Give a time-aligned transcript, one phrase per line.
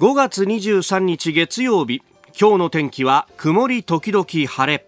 [0.00, 2.02] 5月23日月曜日
[2.36, 4.84] 今日の天気は曇り時々晴れ。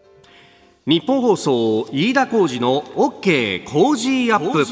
[0.84, 4.66] 日本放送飯田浩二の OK 工事アップ。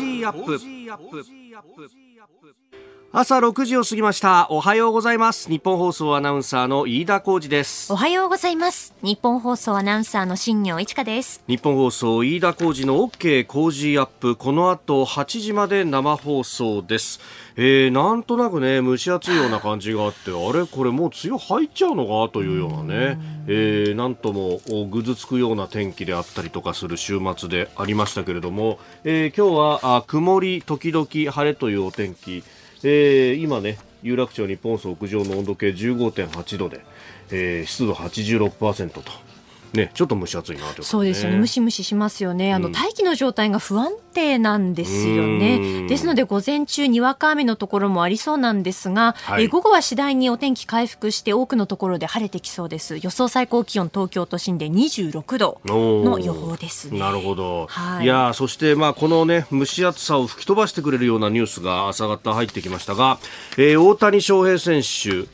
[3.16, 4.48] 朝6時を過ぎました。
[4.50, 5.48] おはようございます。
[5.48, 7.92] 日本放送アナウンサーの飯田浩二です。
[7.92, 8.92] おはようございます。
[9.02, 11.40] 日本放送アナウンサーの新業一華です。
[11.46, 14.34] 日本放送飯田浩二の OK 工事アップ。
[14.34, 17.20] この後8時まで生放送です。
[17.54, 20.66] えー、なんとなくね蒸し暑いような感じがあってあれ？
[20.66, 24.58] これもう梅雨入っちゃうのかというようなね、えー、なんとも
[24.90, 32.42] ぐずつくような天気であったりとかする週末でありましたけれども、えー、今日はあ曇り時々晴れというお天気
[32.84, 36.84] えー、今ね有楽町日本総屋上の温度計15.8度で、
[37.30, 39.33] えー、湿度86%と。
[39.74, 41.38] ね、ちょっと蒸し暑いなと、ね、そうですよね。
[41.38, 42.54] ムシムシしますよね。
[42.54, 45.86] あの、うん、大気の状態が不安定なんですよね。
[45.88, 52.98] ですので、午前中にわか雨のところもありそうなんですが、はい、え午後は次第にお天気回復して多くのところで晴れてきそうです。
[53.02, 57.66] 予想最高気温東京都心で26度の予報です、ね、なるほど。
[57.68, 63.18] はい、いやそしてまあこのね蒸し暑さを吹き飛ばしてくれるようなニュースが朝方入ってきましたが、
[63.56, 65.24] えー、大谷翔平選手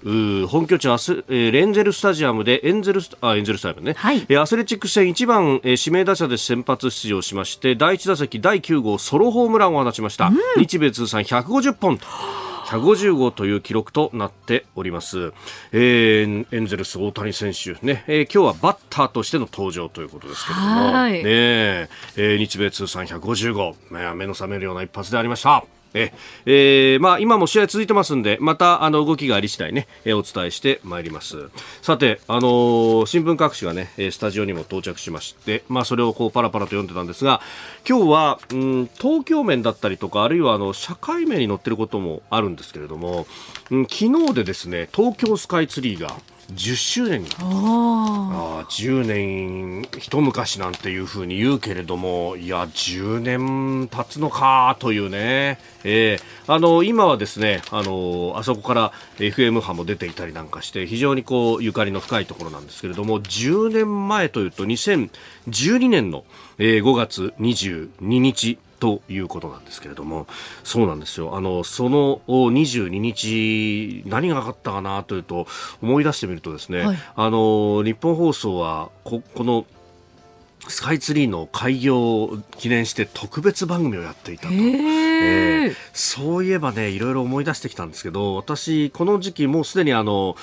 [0.47, 3.95] 本拠地アス、えー、レンゼルスタジアムでエンゼルスあエンゼルスタイムね。
[3.97, 4.27] はい。
[4.39, 12.07] アスレチック戦1番、えー、指名打者で先発出場しまして第1打席第9号ソロホームランを放ちました、うん、日米通算150本と
[12.71, 15.33] 150号という記録となっております、
[15.73, 23.75] えー、エンゼルス大谷選手ね、えー、今日はバッターとしての登場ということですけれども、ねえー、日米通算150号、
[24.15, 26.13] 目の覚めるような一発でありましたえ
[26.47, 31.51] えー、まあ、今も試合続いてますんで、またあの動きがあり次第ね、え、お伝えしてまいります。
[31.83, 37.41] さて、あのー、新聞各紙がね、スタジオにも到着しまして、まあ、それをこうパラパラと読んでたんですが、
[37.89, 43.27] 今日は、うん、東京面だったりとか、あるいはあの社会面に載ってることもあるんですけれども、
[43.71, 46.15] うん、昨日でですね、東京スカイツリーが
[46.53, 47.29] 10周年に。
[47.39, 66.25] ああ10年一昔なんていうふうに言うけれどもいや10年経つのかというね、えー、あの今はですねあのあそこから FM 波も出ていたりなんかして非常にこうゆかりの深いところなんですけれども10年前というと2012年の、
[66.59, 70.27] えー、5月22日ということなんですけれども、
[70.65, 71.37] そうなんですよ。
[71.37, 75.47] あの、その22日、何があったかなというと、
[75.83, 79.67] 思い出してみるとですね、はい、あの、日本放送は、こ、この、
[80.69, 90.37] スカイツリーの開業を記念して特別番組をやっていたと、えー、そういえばねいろいろ思い出してきたんですけど私この時期もうすでにあの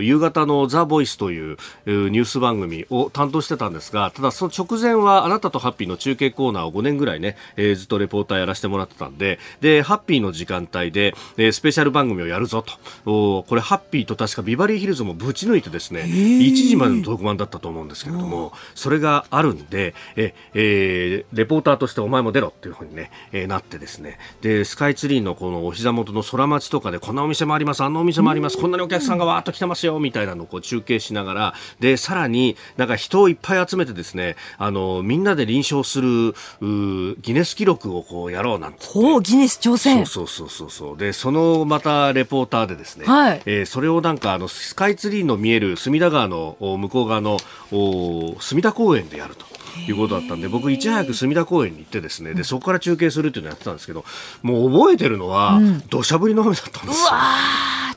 [0.00, 12.74] 夕方の「ザ・ボイスというニュース番組を担当してたんですがただその直前はあなたとハッピーの中継コーナーを5年ぐらいね、えー、ずっとレポーターやらせてもらってたんででハッピーの時間帯で、えー、スペシャル番組をやるぞと。
[13.04, 36.34] これハッピーと確かビバリーヒルズもぶち抜いてですね1時までの特番だったと思うんですけれどもそれがあるんで、え、えー、レポーターとしてお前も出ろっていうふうにね、えー、なってですね、で、スカイツリーのこのお膝元の空町とかで、こんなお店もあります、あのお店もあります、こんなにお客さんがわーっと来てますよ、みたいなのをこう中継しながら、で、さらになんか人をいっぱい集めてですね、あの、みんなで臨床する、
[37.20, 38.84] ギネス記録をこうやろうなんて。
[38.84, 40.06] ほう、ギネス挑戦。
[40.06, 40.96] そうそうそうそう。
[40.96, 47.38] で、そのまたレポーターでですね、はい、えー、それをなんかあの、スカイツリーの見える隅田川の向こう側の
[48.40, 49.43] 隅田公園でやると。
[49.88, 54.04] いうことだったんで僕いち早く隅田公園に行ってですねでそこから中継するっていうのをやってたんですけど
[54.42, 55.60] もう覚えてるのは
[55.90, 57.10] 土砂降りの雨だったんですよ。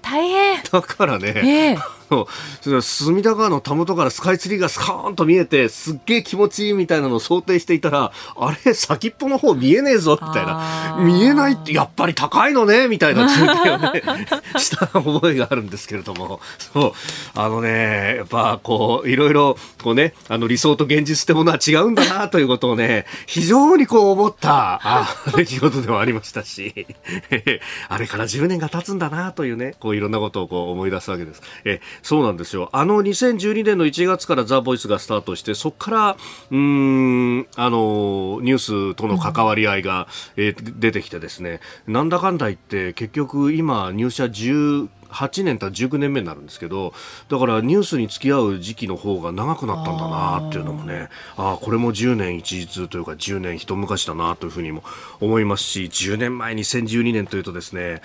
[0.02, 0.64] 大変。
[0.64, 1.76] だからね、え。
[1.76, 1.97] ー
[2.82, 10.98] 隅田川のたもとからスカイツリーがスカーンと見えてすっげえ気持ちいいみたいなのを想定していたらあれ先っぽの方見えねえぞみたいな。
[11.00, 14.04] 見えないってやっぱり高いのねみたいな中継をね。
[14.58, 16.40] した覚えがあるんですけれども。
[16.74, 16.94] そう。
[17.36, 26.88] あのねやっぱこういろいろこうねあの理想と現実ってものは違うんだなということをね非常にこう思ったあ出来事ではありましたし。
[27.90, 31.42] あれから10年が経つんだなというねこういろんなことをこう思い出すわけです。
[31.66, 32.70] えそうなんですよ。
[32.74, 36.18] あの2012年の1月からザ・ボイスがスタートして、そこから、
[36.52, 38.58] うん、あの、ニュー
[38.94, 46.94] スとの関わり合いが、えー、出てきてですね、なんだかんだ言って結局今入社19 8年た19年目になるんですけど
[47.30, 54.84] だからニュースに付き合う時期の方が長くなったんだなっていうのもねああこれも10年一日というか10年一昔だなというふうにも
[55.20, 58.02] 思いますし10年前2012年というとですね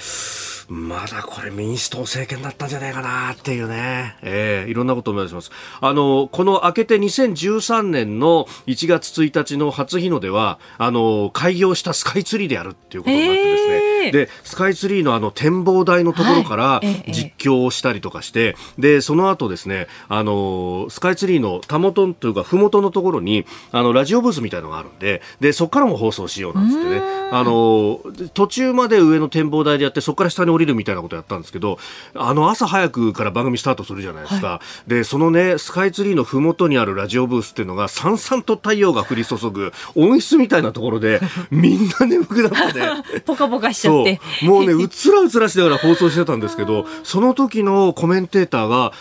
[0.69, 5.51] まだこれ民主党政権だったんじゃないかなっていうね、えー、いろんなことを思い出します。
[5.81, 27.23] あのこの明けて2013年の1月1日の初日の出はあの開業したスカイツリーでやるっていうことになってですね、えー、でスカイツリーのあの展望台のところから実況をしたりとかして、でその後ですねあのスカイツリーのたもとというかふもとのところにあのラジオブースみたいのがあるんででそこからも放送しようなんつってね。
[27.35, 28.01] あの
[28.35, 31.79] 途中まで上の展望台でやってそこから下に降りるみたいなことやったんですけど
[32.15, 42.81] あの朝早くから番組スタートするじゃないですか、はい、でそのねスカイツリーのふもとにあるラジオブースっていうのがさんさんと太陽が降り注ぐ温室みたいなところで みんな眠くなって。
[42.81, 44.21] ねポカポカしちゃ って。
[44.43, 48.93] もうねうつらうつらしながら放送してたんですけどその時のコメンテーターが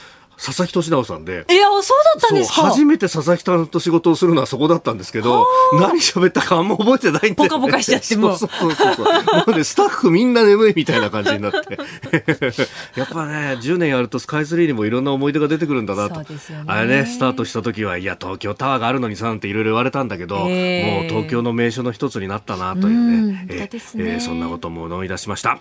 [0.44, 1.46] 佐々木俊直さんで。
[1.50, 2.64] いや、そうだったんですか？
[2.64, 5.46] 初めて佐々木さんと仕事をするのはそこだったんですけど、
[5.80, 7.36] 何喋ったかあんま覚えてないんで。
[7.36, 8.36] ポカポカしちゃっても。
[8.38, 9.06] そうそうそうそう。
[9.06, 11.78] もうね、スタッフみんな眠いみたいな感じになって。
[13.00, 16.22] やっぱね、10年やるとスカイツリーにもいろんな思い出が出てくるんだなと。
[16.22, 16.26] ね。
[16.66, 23.46] あれね、スタートした時は、いや、東京タワーがあるのにさんっていろいろ言われたんだけど、えー、もう東京の名所の一つになったなというね。
[23.50, 23.82] えー、
[24.14, 25.60] えー、そんなことも思い出しました。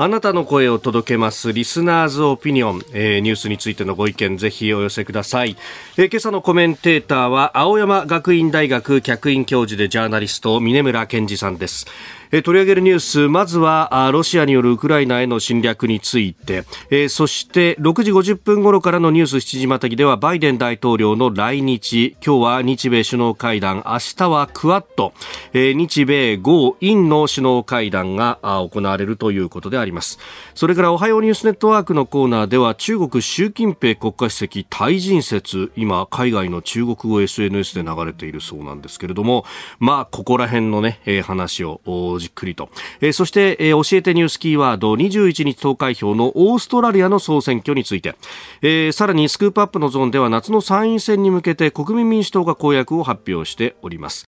[0.00, 5.56] あなたの声を届けますリスナーズオピニオン、えー、ニュースについてのご意見ぜひお寄せください、
[5.96, 11.86] えー、今朝のコメンテーターは青山学院大学客員教授でジャーナリスト峰村健二さんです。
[12.30, 22.16] え取り上げるニュースまずはロシアによるウクライナへの侵略について、えそして6時50分頃からのニュース7時またぎではバイデン大統領の来日。
[22.24, 23.84] 今日は日米首脳会談。
[23.86, 25.12] 明日はクアッド、
[25.52, 30.18] え日米豪印の首脳会談が行われるということであります。
[30.54, 35.72] それからおはようニュースネットワークのコーナーでは中国習近平国家主席退陣説。
[35.76, 39.44] 今海外の中国語 SNS で流れているそうなんですけれども。
[39.78, 41.80] まあここら辺のね、え話を
[42.18, 42.70] じっくりと、
[43.00, 48.14] えー、そして、えー、教えてニュースキーワード21日投開票のオーストラリアの総選挙について、
[48.62, 54.28] えー、さらにスクープアップのゾーンでは夏の参院選に向けて国民民主党が公約を発表しております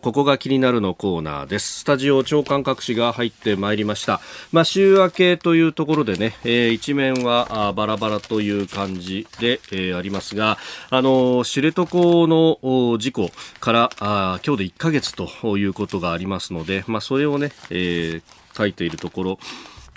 [0.00, 1.80] ここが気になるのコーナーです。
[1.80, 4.20] スタジオ長官各紙が入ってまいりました。
[4.50, 10.56] まあ、週明けというところでね、えー、一面はあバラバラという感じで、えー、ありますが、
[10.88, 11.84] あのー、知床
[12.26, 13.30] の事故
[13.60, 19.38] からあ今日で1ヶ月ということがありますので、まあ、それをね、えー、書いているところ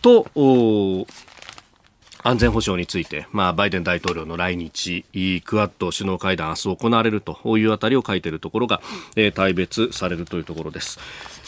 [0.02, 0.28] と、
[2.26, 5.04] 安全保障について、まあ、バイデン大統領の来日、
[5.44, 8.82] クアッド首脳会談、明日行われるというあたりを書いているところが、
[9.18, 11.00] えー、大別されるというところです。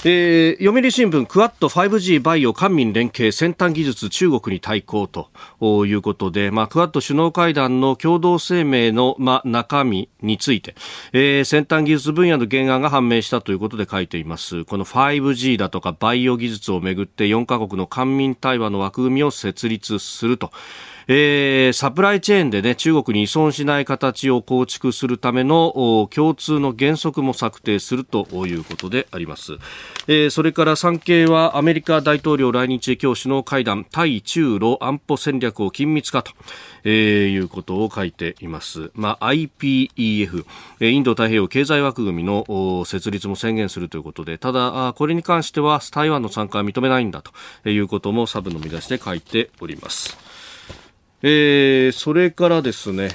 [0.08, 5.32] えー、読売新聞クワッド 5G バイオ官民連携先端技術中国に対抗と
[5.88, 10.76] いうことで、まあ、クワッド首脳会談の共同声明の、まあ、中身について、
[11.12, 14.64] えー、先端技術分野の原案が判明したということで書いています。
[14.66, 20.52] この 5G だとかバイオ技術をめぐって4カ国の官民対話の枠組みを設立すると。
[21.08, 29.54] えー、サプライチェーンでね、中国に依存しない形を構築するための共通の原則も策定するということであります。
[30.08, 36.32] えー、それから産経はアメリカ大統領来日今日首脳会談、対中ロ安保戦略を緊密化と。
[36.86, 38.92] えー、いうことを書いています。
[38.94, 40.46] まあ、IPEF、
[40.80, 47.24] インド太平洋経済枠組みの設立も宣言するということで、ただ、これに関しては台湾の参加は認めないんだ
[47.64, 50.18] ということもサブの見出しで書いております。
[51.28, 53.10] えー、それからですね、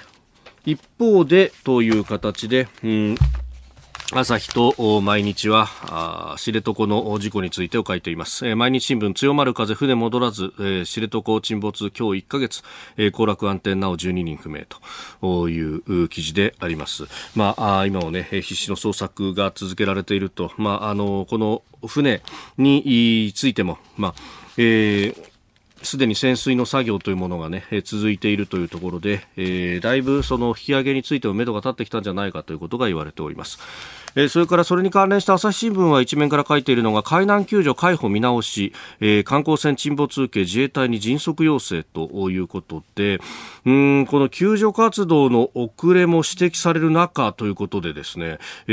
[0.67, 3.17] 一方でという形で、うん、
[4.13, 12.63] 朝日と毎日は知床の事故についてを書いています、えー、毎日新聞強まる風船戻らず、えー、知床沈没今日1ヶ月、
[12.97, 14.63] えー、落安定なお12人不明
[15.21, 17.05] という記事であります。
[17.37, 20.51] まあ今もね必死の捜索が続けられていると。
[20.57, 22.23] まああのこの船
[22.59, 24.15] についてもまあ
[24.57, 25.30] えー
[25.83, 33.59] すでに潜水の作業というものがね、え続いているというところで、えー、だいぶその引き上げについても目処が立ってきたんじゃないかということが言われております。
[34.17, 43.21] えー、それからそれに関連して朝日新聞は一面から書いているのが海難救助海保見直し、えー、観光船沈没受け自衛隊に迅速要請ということで
[43.65, 48.73] うんこの救助活動の遅れも指摘される中ということでですね、え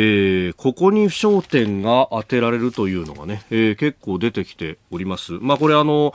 [0.52, 5.34] ー、ここに焦点が当てられるというのがね、え、結構出てきております。
[5.34, 6.14] まあこれあの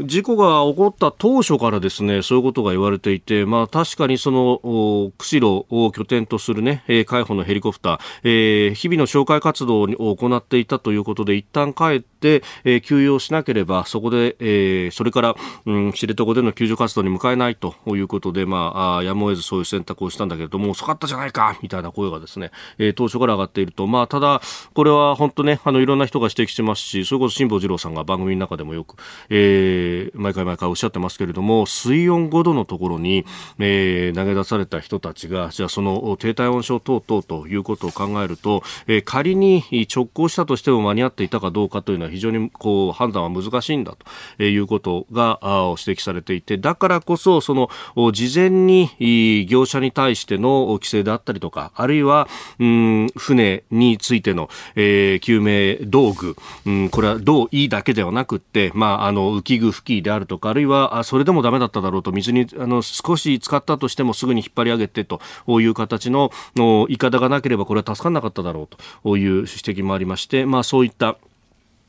[0.00, 15.34] 事故が起こった当初からですねそういうことが言われていて、まあ、確かにその釧路を拠点とする、ね、海保のヘリコプター、えー、日々の紹介活動を行っていたということで一旦帰って、えー、休養しなければそこで、えー、それから、
[15.66, 24.40] うん、知床での救助活動に向かえないということで、まあ、やむを得ずそういう選択をしたんだけれども遅かったじゃないかみたいな声がですね、えー、当初から上がっていると、まあ、ただ
[24.74, 28.96] これは本当ねあのいろんな人が指摘してますしそれこそ辛坊治郎さんが番組の中でもよく、
[29.28, 33.24] えー毎回毎回おっしゃってますけれども水温5度のところに、
[33.58, 43.96] えー、投げ出された人たちがじゃあその低体温症等々ということを考えると、えー、仮に直行したとしても間に合っていたかどうかというのは非常にこう判断は難しいんだ
[44.36, 47.70] ということが指摘されていてだからこそその
[48.12, 56.36] 事前に業者に対しての規制であったりとかあるいは、うん、船についての、えー、救命道具、
[56.66, 65.20] うん、これはどういだけではなくて、まあ、あの浮き具吹きであるとかあるいはそれでもダメだっただろうと水にあの少し使ったとしてもすぐに引っ張り上げてと
[65.60, 71.16] いう形の言い方がなければこれは助からなかっただろうという指摘もありまして、まあ、そういった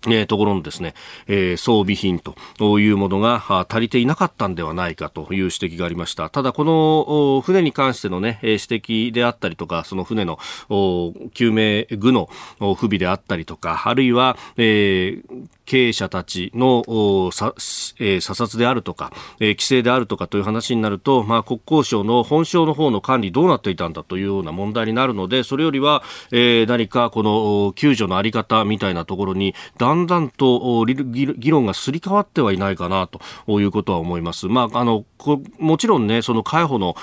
[0.08, 0.94] えー、ところのですね、
[1.28, 6.30] えー、装備品というものが足りていなかったんではないかという指摘がありました。
[6.30, 10.40] ただ、この船に関してのね、指摘であったりとか、その船の
[11.34, 12.30] 救命具の
[12.60, 29.56] 不備であったりとか、あるいは、えー経営者たちのさ、えー、査察であるとか、えー、規制であるとかという話になると、まあ、国交省の本省の方の管理どうなっていたんだというような問題になるので、それよりは、えー、何かこの救助のあり方みたいなところに、
[29.92, 34.48] だんだんと議論がすり替わってはいないかなということは思います。
[34.48, 35.06] まあ、あの、
[35.60, 36.96] もちろんね、その海保の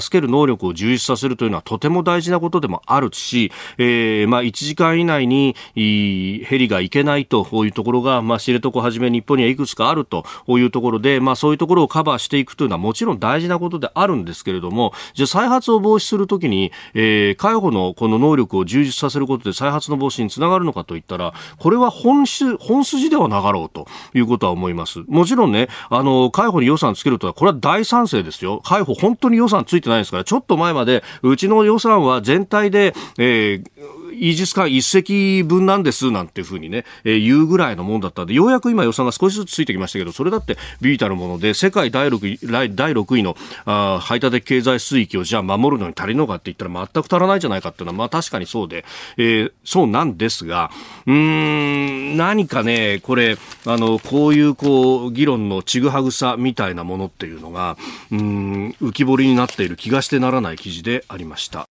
[0.00, 25.00] 助ける能力を充実させるというのはとても大事なことでもあるし、えー、まあ、1時間以内にヘリが行けないというところが、まあ、知床はじめ日本にはいくつかあるというところで、まあ、そういうところをカバーしていくというのはもちろん大事なことであるんですけれども、じゃあ再発を防止するときに、えー、介護のこの能力を充実させることで再発の防止につながるのかといったら、これは本質、本筋ではなかろうということは思います。
[25.08, 28.60] もちろんね、あの、介護に予算つけるとは、これは大賛成ですよ。
[28.64, 43.34] 介保本当に予算ついてないですから、ちょっと前まで、うちの予算は全体で、えーイージス艦一隻分なんですなんていうふうにね、えー、言うぐらいのもんだったんで、ようやく今予算が少しずつついてきましたけど、それだってビータるもので、世界第 6, 位第6位の
[43.64, 48.84] あ排他的経済水域をじゃあ守るのに足りるのかって言ったら全く足らないじゃないかっていうのは、まあ確かにそうで、
[49.16, 50.70] えー、そうなんですが、
[51.06, 51.14] うー
[52.14, 57.78] ん、何かね、これ、あの、こういうこう、議論のちぐはぐさみたいなものっていうのが、
[58.10, 61.64] うん、浮き彫りになっている気がしてならない記事でありました。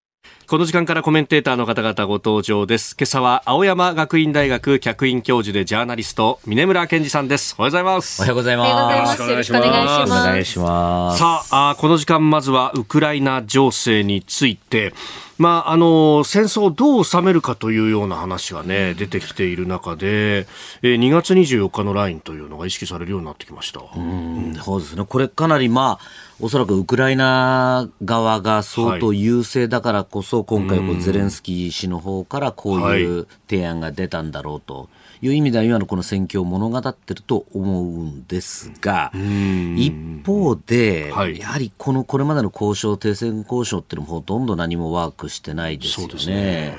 [0.49, 2.95] この時間からコメンテーターの方々ご登場です。
[2.97, 7.53] 今朝は青山学院大学客員教授でジャーナリスト、峰村健二さんです。
[7.59, 8.19] おはようございます。
[8.19, 8.91] おはようございます。
[8.95, 10.11] よろしくお願いします。
[10.11, 11.19] お願いします。
[11.19, 14.95] さあ、あこの時間まずはウクライナ情勢について、
[15.37, 20.47] まあ、あの戦争をどう収めるかというような話が、ね、出てきている中で、
[20.81, 34.89] えー、2月24日のラインというのが意識されるようになってきましたうんそうですね、これ、かなり、まあ、おそらくウクライナ側が相当優勢だからこそ、今回こう、ゼレンスキー氏の方からこういう提案が出たんだろうと。
[35.21, 39.93] いう意味では今のこの戦況を物語ってると思うんですが、一
[40.25, 46.25] 方で、はい、やはりこのこれまでの交渉、停戦交渉っていうのもほとんど何もワークしてないですよね。
[46.25, 46.77] ね。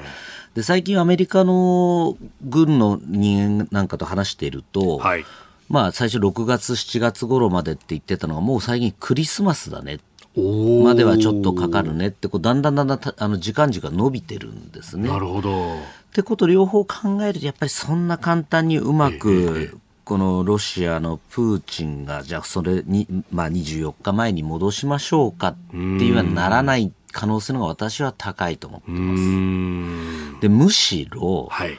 [0.55, 5.25] で最近アメリカの軍の人間なんかと話していると、はい、
[5.71, 10.01] まあ最初6月、7月頃までって言ってたのがもう最近クリスマスだね。
[10.37, 15.09] まではちょっとかかるねってこうだんだんだんだんあの時間軸が伸びてるんですね。
[15.09, 15.75] なるほど。
[15.75, 15.77] っ
[16.13, 30.41] てこと両方考えるとやっぱりそんな簡単にうまく、このロシアのプーチンがじゃあそれに、まあ、24日前に戻しましょうかっていうはならない可能性の方が私は高いと思ってます。
[30.41, 31.79] でむしろ、はい、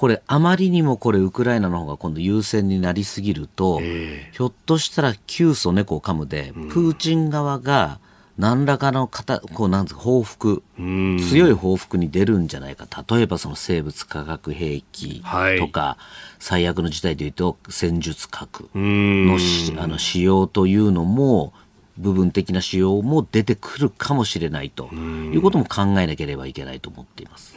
[0.00, 8.00] これあまりにもこれウクライナの方が今度優勢になりすぎると、ひょっとしたら窮鼠猫を噛むでプーチン側が
[8.38, 12.86] 何らかの方こうなん報復強い報復に出るんじゃないか。
[13.10, 15.22] 例えばその生物化学兵器
[15.58, 16.02] とか、はい、
[16.38, 19.36] 最悪の事態でいうと戦術核の
[19.82, 21.52] あの使用というのも
[21.98, 27.54] 部分的な使用も出てくるかもしれないということも考えなければいけないと思っています。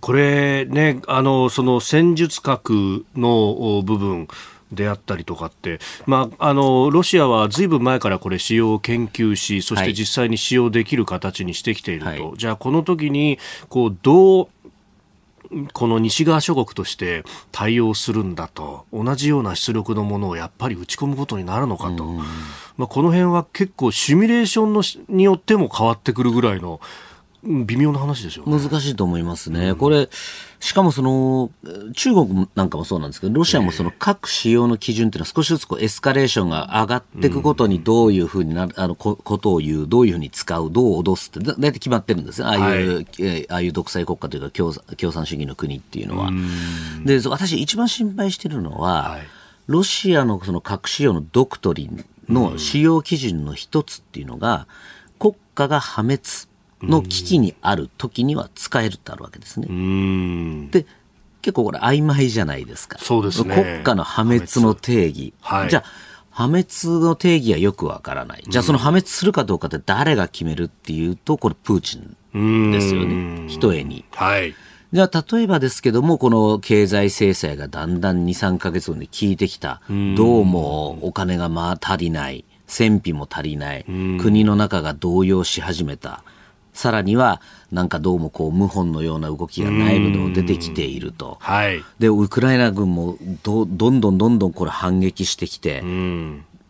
[0.00, 4.28] これね、あのその戦術核の部分
[4.72, 13.38] であったりとかって、まあ、あのロシアはずいぶん前からこれ使用を研究しそして実際に使用できる形にしてきていると、はい、じゃあこの時に
[13.68, 14.48] こうどう
[15.72, 22.04] この西側諸国として対応するんだと同じような出力のものをやっぱり打ち込むことになるのかと、
[22.76, 26.80] まあ、この辺は結構シミュレーションのによっても変わってくるぐらいの
[27.44, 29.70] 微妙な話ですよ、ね、難しいと思いますね。
[29.70, 30.08] うん、これ、
[30.60, 31.50] しかもその、
[31.94, 42.46] 中国なんかもそうなんですけど、ロシアもその核使用の基準っていうのは少しずつこうエスカレーションが上がっていくごとにどういうふうになる、あのこ、ことを言う、どういうふうに使う、どう脅すって、だ大体決まってるんですね。
[42.46, 46.30] ああいう、はい、えああいう独裁国家というか共、共産主義の国っていうのは。
[47.04, 49.22] で、私一番心配してるのは、はい。
[49.66, 54.66] ロシアのその核使用のドクトリンの使用基準の一つっていうのが、
[55.18, 56.20] 国家が破滅
[56.82, 59.66] の危機にある時には使えるってあるわけですね。
[60.70, 60.86] で、
[61.42, 62.98] 結構これ曖昧じゃないですか。
[63.00, 63.54] そうですね。
[63.54, 65.34] 国家の破滅の定義。
[65.40, 65.84] はい、じゃあ、
[66.30, 66.66] 破滅
[67.04, 68.44] の定義はよくわからない。
[68.48, 73.48] じゃあその破滅するかどうかって誰が決めるっていうと、これプーチンですよね。
[73.48, 74.04] ひとえに。
[74.12, 74.54] はい。
[74.92, 79.80] じゃあ、例えばですけども、この経済制裁がだんだん2、3ヶ月後に効いてきた。
[79.88, 82.44] どうもお金がまあ足りない。
[82.66, 83.84] 戦費も足りない。
[83.84, 86.24] 国の中が動揺し始めた。
[86.72, 91.36] さらには、なんかどうもこう、謀反のような動きが内部で出てきていると。
[91.40, 91.82] はい。
[91.98, 95.82] で、ウクライナ軍もどどんどんどんどんこれ反撃してきて、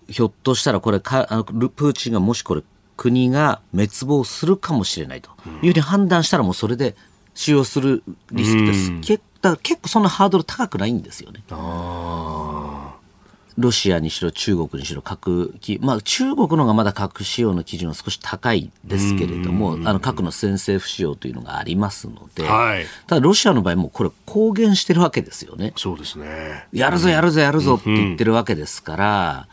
[0.09, 2.63] ひょっとしたらこれか、あのプーチンがもしこれ、
[2.97, 5.31] 国が滅亡するかもしれないと
[5.63, 6.95] いうふうに判断したらもうそれで
[7.35, 8.93] 使用するリスクです。
[9.01, 11.43] 結だ結構そんなハードル高くないんですよね。
[13.59, 25.73] ロシアにしろ中国にしろ核まあ中国の方がまだ核使用の基準は少し高いですけれども、あの核の先制不使用というのがありますので、はい、ただロシアの場合もこれ公言してるわけですよね。
[25.77, 26.67] そうですね。
[26.73, 29.49] やるぞやるぞやるぞって言ってるわけですから、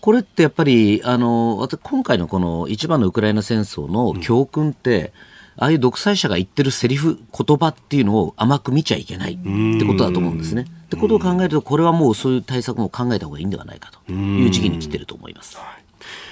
[0.00, 5.10] これってやっぱり、あの、今回のこの一番のウクライナ戦争の教訓って、うん
[5.56, 10.66] ああいう独裁者が言ってるセリフ、言葉っていうのを甘く見ちゃいけないってことだと思うんですね。
[10.94, 15.58] ってことを考えると、これはもうそういう対策も考えた方がいいんではないかという時期に来てると思います。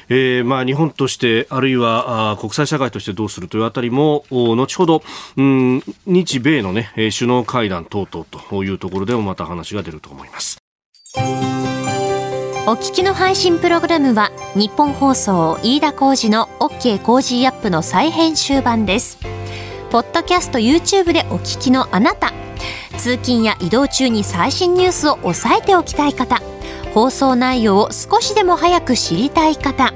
[0.08, 5.02] えーまあ、日本としてあるいはあ国際社会としてどうするというあたりも後ほど、
[5.36, 10.58] うん、日米の、ね、首脳会談等々というところでもまた話が出ると思います。
[12.64, 19.41] お聞きの配信プログラムはニッポン放送飯田浩司の OK Cozy up の再編集版です。
[19.92, 22.32] ポッドキャスト YouTube でお聞きのあなた、
[22.96, 26.40] 通勤や移動中に最新ニュースを押さえておきたい方、
[26.94, 29.92] 放送内容を少しでも早く知りたい方、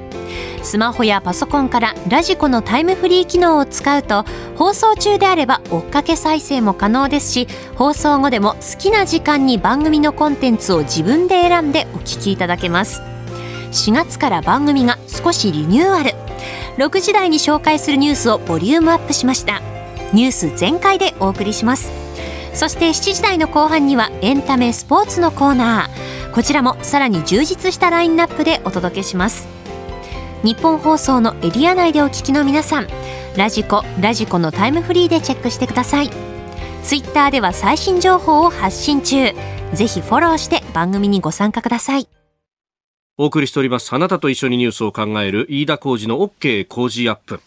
[0.61, 4.23] スマホやパソコンからラジコのタイムフリー機能を使うと
[4.55, 13.01] 放送中であれば追っかけ再生も可能ですし放送後でも好きな時間に番組のコンテンツを自分で選んでお聞きいただけます。
[13.71, 16.11] 4月から番組が少しリニューアル。
[16.77, 19.76] 6時台に紹介するニュースをボリュームアップしました。
[20.13, 21.91] ニュース全開でお送りします。
[22.53, 26.33] そして7時台の後半にはエンタメスポーツのコーナー。
[26.33, 29.47] こちらもさらに充実したラインナップでお届けします。
[30.43, 32.87] 日本放送のエリア内でお聞きの皆さん
[33.35, 36.09] ラジコラジコのタイムフリーでチェックしてください。
[36.83, 39.33] ツイッターでは最新情報を発信中。
[39.73, 42.07] ぜひフォローして番組にご参加ください。
[43.19, 43.93] お送りしております。
[43.93, 47.39] あなたと一緒にニュースを考える飯田浩二の OK 工事アップ。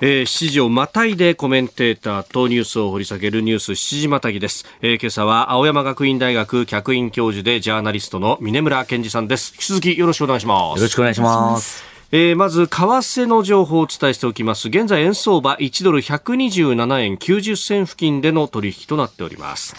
[0.00, 4.64] えー、7時をまたいでコメンテーターとニュースを掘り下げるニュース7時またぎです。
[4.82, 9.52] えー、今朝は青山学院大学客員教授でジャーナリストの峰村健二さんです。
[9.54, 10.78] 引き続きよろしくお願いします。
[10.78, 11.84] よろしくお願いします。
[12.12, 19.74] えー、まず為替の情報をお伝えしておきます現在円相場1ドル127円90銭付近での取引となっております、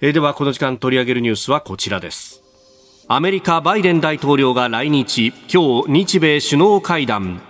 [0.00, 2.43] えー、ではこの時間取り上げるニュースはこちらです
[3.06, 7.42] アメリカバイデン大統領が来日今日日米首脳会談。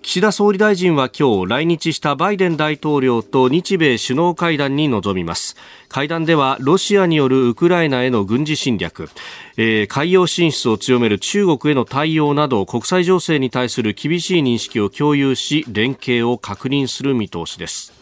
[0.00, 5.54] 岸田総理大臣は今日来日したバイデン大統領と日米首脳会談に臨みます。
[5.90, 9.10] 会談ではロシアによるウクライナへの軍事侵略、
[9.58, 17.99] えー、海洋進出を強める中国への対応など国際情勢に対する厳しい認識を共有し連携を確認する見通しです。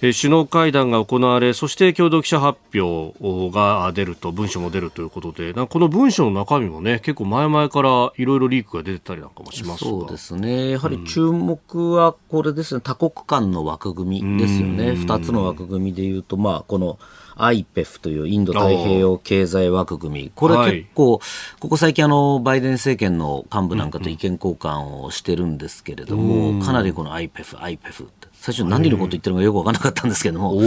[0.00, 10.70] 首脳会談が行われそして共同記者発表が出ると文書も出るということでこの文書の中身もね結構前々からいろいろリークが出てたりなんかもしますそうですね。
[10.70, 14.92] やはり注目はこれですね、うん、多国間の枠組みですよね。
[14.92, 16.98] 2つの枠組みでいうと、まあ、この
[17.36, 21.20] IPEF というインド太平洋経済枠組み、これ結構、はい、
[21.60, 26.54] ここ最近あの、バイデン政権の幹部なんかと意見交換をしてるんですけれども、うん。
[26.56, 28.06] うん、かなりこの IPEF、IPEF
[28.46, 30.60] 最初何のこと言ってるのかよく分からなかったんですけども、こ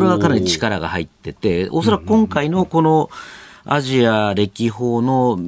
[0.00, 3.08] れはかなり力が入ってて、おそらく今回のこの、
[3.64, 5.38] アジア歴訪の、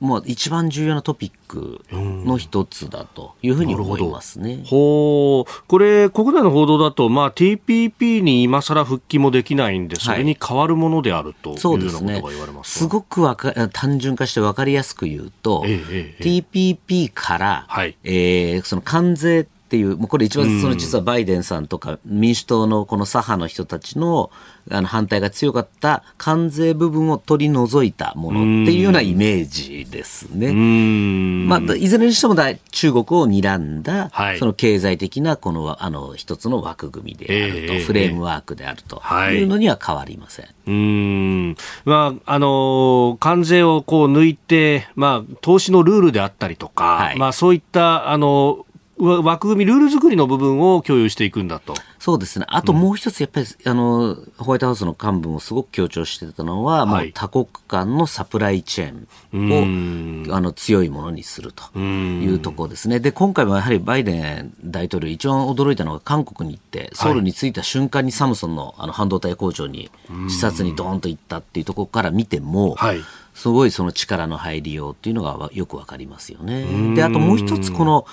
[0.00, 4.62] もう一番重要なトピックの一つだというふうに思いますね。
[4.64, 5.62] ほう。
[5.66, 24.30] これ、国内の報道だと、まあ、TPP に今更復帰もできないんで、それに変わるものであるというようなことが言われます、すごくわか単純化して分かりやすく言うと、えええ、TPP から、はい、えー、その関税っていう、もうこれ一番その実はバイデンさんとか民主党のこの左派の人たちの
[24.70, 30.52] あの反対が強かった関税部分を取り除いたものっていうようなイメージですね。
[30.52, 39.42] まあ、いずれにしても中国を睨んだ、はい、その経済的なこのあの一つの枠組みであると、えー、フレームワークであるとい。
[39.42, 40.44] うのには変わりません。
[40.46, 41.56] はい、うん。
[41.84, 48.66] まああの関税をこう抜いて、まあ、投資のルールであったりとか、はい、まあ、そういったあの
[48.98, 51.74] 枠組み、ルール作りの部分を共有していくんだと。
[51.98, 52.46] そうですね。
[52.48, 63.00] あともう一つ、やっぱり、うん、あの、ホワイトハウスの幹部もすごく強調してたのは、はい、もう多国間のサプライチェーンを、あの、強いものにするというところですね。
[63.00, 69.90] で、今回もやはりバイデン大統領、一番驚いたのが韓国に行って、ソウルに着いた瞬間にサムソンのあの半導体工場に
[70.28, 73.00] 視察にドーンと行ったっていうところから見ても、はい
[73.38, 76.96] すごいその力の入りようっていうのがよくわかりますよね。
[76.96, 78.04] で、あともう一つこの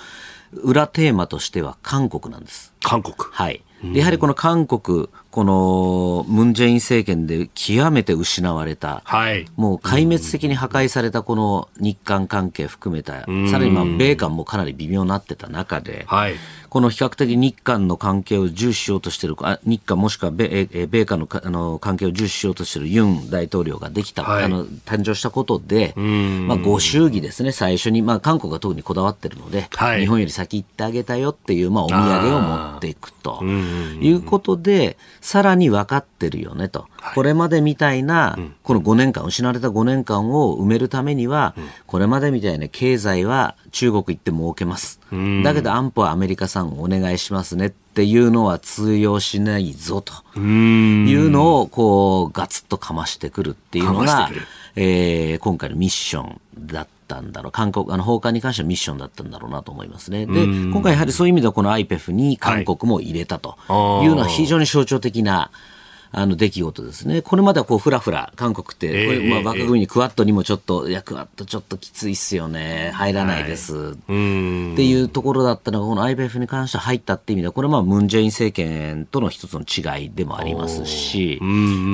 [0.52, 2.72] 裏テーマとしては韓国なんです。
[2.82, 3.14] 韓国。
[3.18, 3.62] はい。
[3.92, 16.36] やはりこの韓国、このムン・ジェイン政権で極めて失われた、はい、もう壊滅的に破壊されたこの日韓関係含めた、さらにまあ米韓もかなり微妙になってた中で、はい、
[16.76, 36.88] この比較的日韓の関係を重視しようとしている、日韓もしくは米米韓のあの関係を重視しようとしているユン大統領ができた、はい、あの誕生したことで、まあ、ご祝儀ですね、最初に、まあ、韓国が特にこだわってるので、はい、日本より先行ってあげたよっていう、まあ、お土産を持っていくということで、さらに分かってるよねと。
[37.14, 41.54] これまでみたいな、この5年間、失われた5年間を埋めるためには、
[41.86, 45.00] これまでみたいな経済は中国行って儲けます。
[45.44, 54.30] だけど安保はアメリカさんお願いしますねっていうのは通用しないぞというのを、こう、ガツッとかましてくるっていうのが、
[54.74, 57.52] えー、今回のミッションだったんだろう。
[57.52, 60.26] 韓国、あの、放火に関してはミッションだったんだろうなと思いますね。
[60.26, 63.56] で、今回やはりそういう意味ではこの IPEF に韓国も入れたと
[64.02, 65.75] いうのは非常に象徴的な、はい
[66.12, 67.22] あの出来事ですね。
[67.22, 81.38] これまではこうふらふら韓国って、これまあ枠組みにクワッドにもちょっと、いやクワッドちょっときついっすよね、入らないです、はい、っていうところだったのがこの IBF に関して入ったっていう意味ではこれはまあムン・ジェイン政権との一つの違いでもありますし、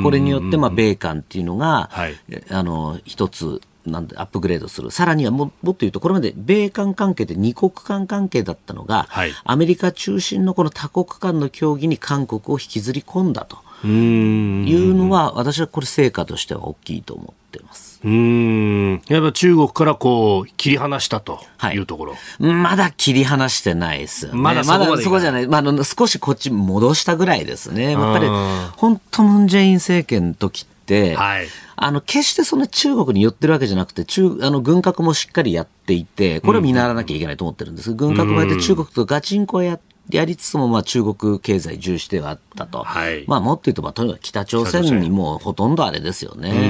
[0.02, 2.14] これによってまあ米韓っていうのが、はい、
[2.50, 4.90] あの一つなんでアップグレードする。
[4.90, 13.58] さらにはももっと言うと、これまで米韓関係で二国間関係だったのが、はい、アメリカ中心のこの多国間の協議に韓国を引きずり込んだと。
[13.88, 18.00] いうのは、私はこれ成果としては大きいと思っています。
[18.04, 21.40] うんやっぱ中国からこう切り離したと
[21.72, 24.40] いうところ、はい、まだ切り離してないですよね。
[24.40, 25.46] まだそこまだそこじゃない。
[25.46, 27.92] まあ、あの少しこっち戻したぐらいですね。
[27.92, 28.26] やっぱり
[28.76, 37.94] 本当ムン・ジェイン政権の時って、はい、あの決してそんな中国に寄ってるわけじゃなくて中あの軍拡もしっかりやっていてこれを見習わなきゃいけないと思ってるんです。
[37.94, 46.50] 軍拡もやって中国とガチンコやってやりつつも、まあ、中国経済重視ではあったと、はい、まあ、もっと言うと、まあ、とにかく北朝鮮にもうほとんどあれですよね。
[46.50, 46.68] うんうんう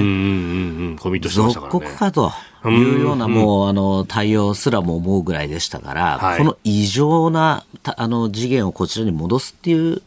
[0.91, 0.97] ん。
[1.29, 2.31] 属国かと
[2.65, 10.01] いうような、もう、あの、対応すらも思うぐらいでしたから、はい、この異常な、あの、次元をこちらに戻すっていう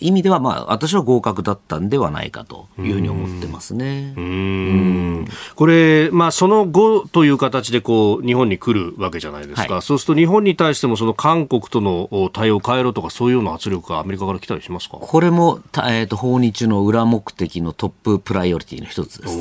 [0.00, 4.14] 意味では、まあ、私は合格だったんではないかというふうに思ってますね。
[4.16, 5.26] うん。
[5.54, 14.98] これ、まあ、その後という形でこう日本に来るわけじゃないですか、はい、そうすると日本に対してもその韓国との対応を変えろとか、そういうような圧力がアメリカから来たりしますか？
[14.98, 19.38] これも、えーと、訪日の裏目的のトッププライオリティの一つです。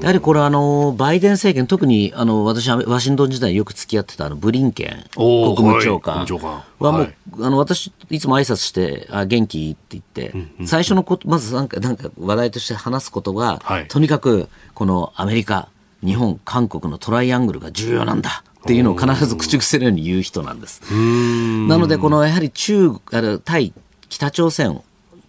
[0.00, 6.26] やはりこれあの、バイデン政権、特にあの私はワシントン時代よく付き合ってたあのブリンケン国務長官
[6.88, 15.68] はもう、はい、あの私、いつも挨拶してあ元気って言って、最初のこと、まずなんか、なんか話題として話すことが、はい、とにかく、このアメリカ、
[16.04, 18.44] 日本、韓国のトライアングルが重要なんだ。
[18.62, 20.82] っていうのを必ず口癖のように言う人なんです。
[20.92, 22.92] なので、このやはり中、
[23.44, 23.72] 対
[24.08, 24.80] 北朝鮮、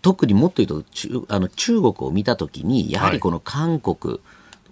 [0.03, 4.19] 特にもっと言うと中あの中国を見たときに、やはりこの韓国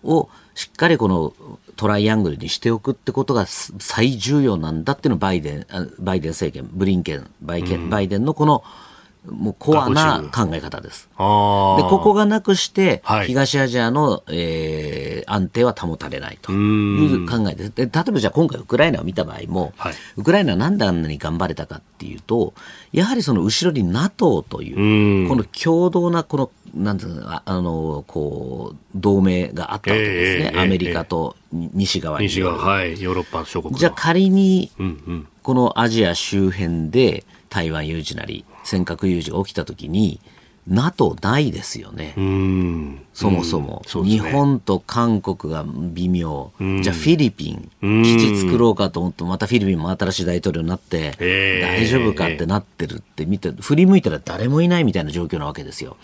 [0.04, 1.34] をしっかりこの
[1.82, 5.66] トライアングルにしておくってことが最重要なんだっていうのをバイデン、
[5.98, 8.64] バイデン政権、ブリンケン、バイケンバイデンのこの、
[9.26, 11.08] もうコアな考え方です。
[11.10, 17.76] で、ここがなくして、東アジアの、えー、安定は保たれないという考えです。
[17.76, 22.56] で、例えばじゃあ今回ウクライナを見た場合も、はい、ウクライナはなんであんなに頑張れたかっていうと、
[22.94, 30.52] やはりその後ろに NATO という、この共同なこの、なんていうの、あの、こう、同盟があったわけですね。
[30.56, 32.26] えー、アメリカと西側に。
[32.26, 34.72] 西側、はい、ヨーロッパ諸国じゃあ仮に、
[35.44, 40.20] このアジア周辺で台湾有事なり、尖閣有事が起きたときに、
[40.68, 42.14] NATO ないですよね。
[43.14, 46.52] そもそも、ね、日本と韓国が微妙。
[46.60, 47.72] じゃあフィリピン、
[48.04, 51.16] 基地作ろうかと思って、またフィリピンも新しい大統領になって、
[51.62, 55.98] 大丈夫かってなってるって見て、振り向いたら誰もいないみたいな状況なわけですよ。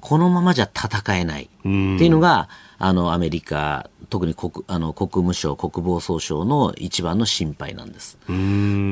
[0.00, 1.44] このままじゃ戦えない。
[1.44, 2.48] っていうのが、
[2.78, 8.18] あの、アメリカ、特に国あの国務省、国防総省の一番の心配なんです。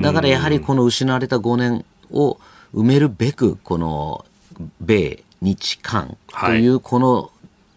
[0.02, 2.38] だからやはりこの失われた5年を
[2.74, 4.24] 埋めるべく、この
[4.80, 7.30] 米、日韓というこの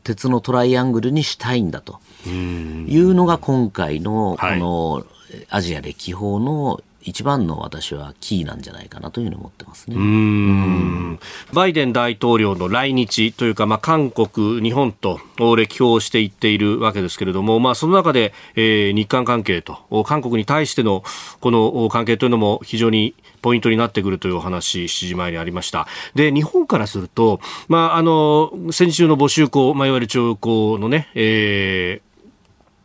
[0.04, 5.06] 鉄のトライアングルにしたいんだというのが今回のこの
[5.50, 9.96] アジア歴訪の一番の私はキーなんじゃないかなというふうに思ってますね。
[9.96, 11.20] うん
[11.54, 15.20] バイデン大統領の来日というか、まあ、韓国、日本と
[15.56, 21.04] 歴訪していっているわけですけれども、まあ、その中で、えー、日韓関係と韓国に対しての
[21.40, 25.88] この関係というのも非常にポイントになってくるというお話、7時前にありました。
[26.16, 32.07] で、日本からすると、まあ、あの、先週の募集校、まあ、いわゆる徴用工のね、えー、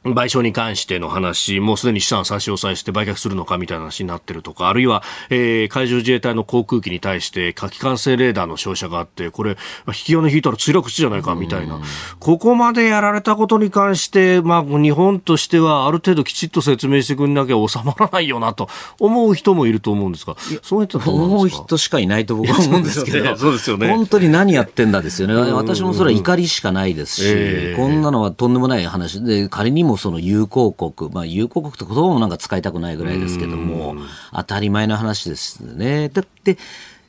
[0.04, 9.56] 賠償に関しての話、もうすでに資産差し押さえして売却するのかみたいな話になってるとか、あるいは、えー、海上自衛隊の航空機に対して火器管制レーダーの照射があって、これ、
[9.88, 11.80] 引き金引いたら墜落死じゃないかみたいな、
[12.18, 23.88] ここまでやられたことに関して、まあ、日本としてはある程度きちっと説明してくれなきゃ収まらないよなと思う人もいると思うんですが、そういう人思う人しかいないと僕は思うんですけど、 そうですよね。
[23.88, 25.34] 本当に何やってんだですよね。
[25.52, 33.96] 私もそれは怒りしかないですし、えー、こんなのはとんでもない話で、仮にももその友好国、まあ、友好国って言葉もなんか使いたくないぐらいですけども、
[34.32, 36.08] 当たり前の話ですね。
[36.08, 36.58] だって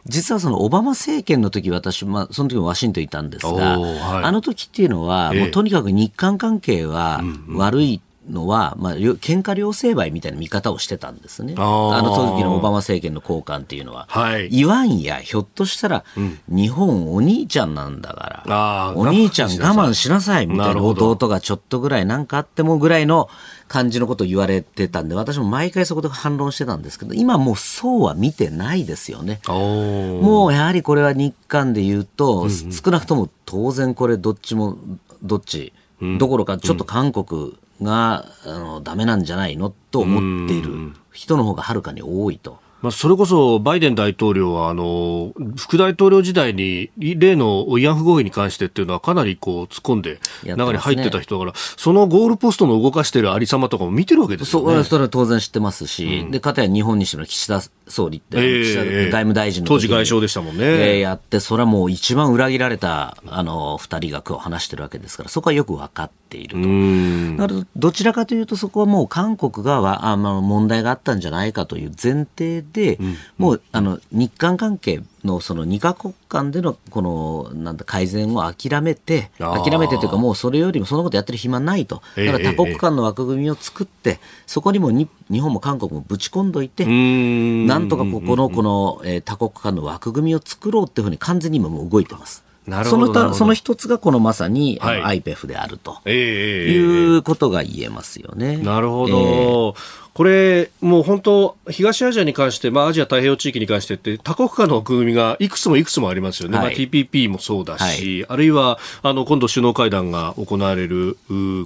[0.06, 11.56] 実はそのオバマ政権の時私、まあ、その時もワシントンいたんですが、はい、あの時っていうのは、もうとにかく日韓関係は悪いのは、まあ、喧嘩両成敗みたいな見方をしてたんですね。
[11.58, 11.62] あ
[12.02, 14.06] の時のオバマ政権の高官っていうのは。
[14.10, 20.48] はい、言わんや、ひょっとしたら、うん、日本お兄ちゃんなんだから、お兄ちゃん我慢しなさい。
[20.48, 23.30] みたいな弟がちょっとぐらいなんかあってもぐらいの
[23.68, 29.42] 感じのことを言われてたんで、私も毎回そこで反論してたんですけど、今もうそうは見てないですよね。
[29.48, 34.78] もうやはりこれは日韓で言うと、うんうん、少なくとも当然これどっちも、
[35.22, 35.74] どっち、
[36.20, 37.54] どころかちょっと韓国、
[37.84, 42.64] があのダメなんじゃないのと思っている人の方がはるかに多いと。
[42.84, 54.84] まあ、それこそバイデン大統領はあの副大統領時代に例の慰安婦合意に関してっていうのはかなりこう突っ込んで中に入ってた人だから、ね、そのゴールポストの動かしているありさまとかも見てるわけですよね。
[54.84, 60.66] それは当然知ってますし、うん、でかたや日本にしても岸田総理って、えー、外務大臣の当時外相でしたもんね。
[60.66, 67.38] えー、やって、それはもう一番裏切られたあの二人が句を話してるわけですから、そこはよく分かっていると。
[67.42, 92.43] だからどちらかというと、そこはもう韓国側あ、まあ、問題があったんじゃないかという前提で、うん、もうあの日韓関係のその2か国間でのこのなんだ改善を諦めて、諦めてというか、もうそれよりもそのことやってる暇ないと、だから多国間の枠組みを作って、そこにも日本も韓国もぶち込んどいて、なんとかここのこの多国間の枠組みを作ろうっていうふうに完全に今もう動いてます。
[92.86, 98.58] そのその一つがこのまさに、はい、IPEF であると、いうことが言えますよね。
[98.58, 99.18] なるほど。
[99.18, 106.58] えーこれ、もう本当、東アジアに関して、まあ、アジア太平洋地域に関してって、多国間の枠組みがいくつもいくつもありますよね。
[106.58, 111.18] はい、まあ、TPP もそうだし、はい、あるいは、あの、今度首脳会談が行われる、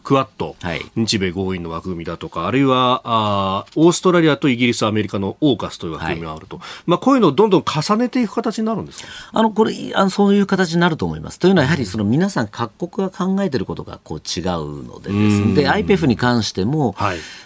[0.02, 6.62] クワッド、はい、日米合意の枠組みだとか、あるいは、あオーストラリアとイギリス、アメリカのオーカスという枠組みがあると。
[6.86, 9.08] まあ、こういうのをどんどん重ねていく形になるんですか？
[9.34, 11.40] あの、これ、あのそういう形になると思います。
[11.40, 15.54] というのは、やはり、その皆さん各国が考えていることがこう違うのでですね。
[15.54, 16.96] で、IPEF に関しても、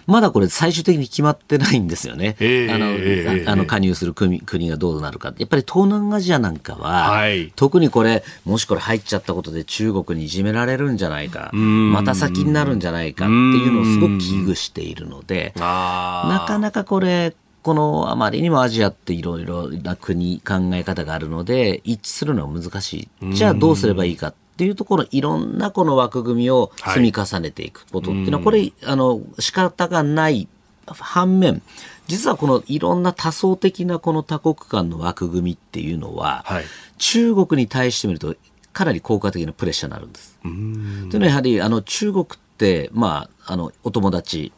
[0.05, 2.35] まだこれ最終的に決まってないんですよね。
[2.39, 5.33] えー、あの、えー、あの加入する国国がどうなるか。
[5.37, 23.33] やっぱり東南アジアなんかは、はい、特にこれ、もしこれ入っちゃったことで中国にいじめられるんじゃないか、また先になるんじゃないかっていうのをすごく危惧しているので、なかなかこれ、このあまりにもアジアっていろいろな国、考え方があるので、一致するのは難しい。
[23.35, 30.47] じゃあどうすればいいかっていうところ、いろんなこの枠組みを積み重ねていくことっていうのは、はい、これ、あの、仕方がない
[30.87, 31.61] 反面、
[32.07, 36.63] 実はこのいろんな多層的なこの多国間の枠組みっていうのは、はい、
[36.97, 38.35] 中国に対してみると
[38.73, 40.37] かなり効果的なプレッシャーになるんです。
[40.41, 44.51] というのはやはりあの中国って、まあ、あのお友達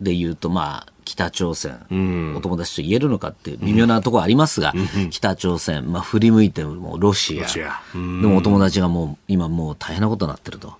[0.00, 4.74] でいうと、まあ、北朝鮮、お友達と言えるのかって微妙なところありますが、
[5.10, 7.46] 北朝鮮、まあ、振り向いてもロシア
[7.94, 10.74] でもお友達がもう今もう大変なことになってると。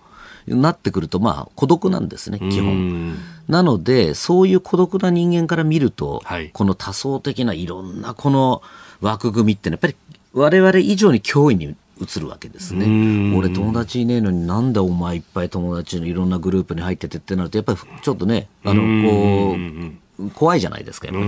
[0.55, 3.17] なってくると、まあ、孤独なんですね、基本。
[3.49, 8.63] なので、そういう孤独な人間から見ると、はい、この多層的ないろんなこの
[9.01, 9.97] 枠組みって、ね、やっぱり
[10.33, 13.37] 我々以上に脅威に映るわけですね。
[13.37, 21.27] 俺友達いねえのになんでお前いっぱい友達のいろんなグループに入っててってなると、やっぱりちょっとね、あの、こう、怖いじゃないですか、やっぱり。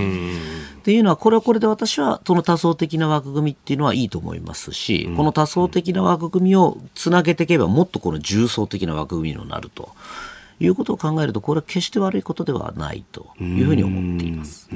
[0.81, 9.91] っていうのは、これはこれで私は、その多層的な枠組みっていうのはいいと思いますし、この多層的な枠組みをつなげていけば、もっとこの重層的な枠組みになると。
[10.61, 14.69] いうことを考えると、これは決して悪いことではないというふうに思っています。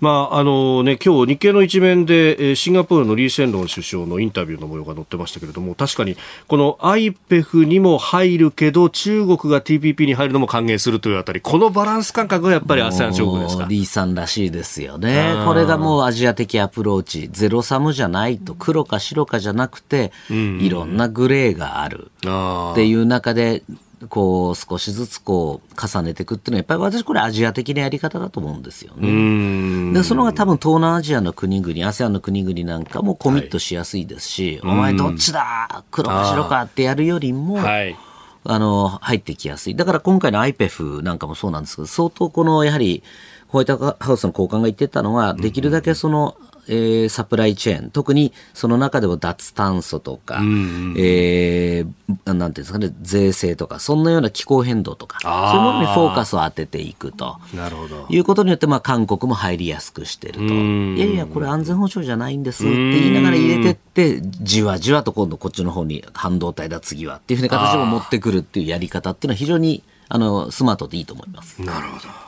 [0.00, 13.66] まああのね、今日日経の一面で、シンガポールのリー・シェンロン首相のインタビューの模様が載ってましたけれども、確かにこの IPEF にも入るけど、中国が TPP に入るのも歓迎するというあたり、このバランス感覚がやっぱり ASEAN 諸国ですか？
[13.68, 15.42] リーさんらしいですよね。
[15.44, 23.62] これがもうアジア的アプローチ、ゼロサムじゃないと、黒か白かじゃなくて、いろんなグレーがあるっていう中で、
[24.08, 29.92] こう、少しずつこう、重ねていくっていうのは、やっぱり私これアジア的なやり方だと思うんですよね。
[29.94, 37.96] で、その方が多分東南アジアの国々、ASEAN の国々なんかもコミットしやすいですし、はい、お前どっちだ黒か白かってやるよりも、はい、
[38.44, 39.76] あの、入ってきやすい。
[39.76, 43.02] だから今回の IPEF なんかもそうなんですけど、相当この、やはり、
[43.48, 46.36] ホワイトハウスの高官が言ってたのは、できるだけその、
[46.68, 57.36] えー、サプライチェーン、特にその中でも脱炭素とか、うんえー、なんていうんですかね、税制とか、そんなような気候変動とか、そういうものにフォーカスを当てていくと。
[57.54, 58.06] なるほど。
[58.08, 60.40] いうことによって、まあ、韓国も入りやすくしてると。
[60.42, 71.60] いやいや、これ安全保障じゃないんですって言いながら入れてって、じわじわと今度こっちの方に半導体だ次はっていうふうな形を持ってくるっていうやり方っていうのは非常に、あの、スマートでいいと思います。
[71.62, 72.26] なるほど。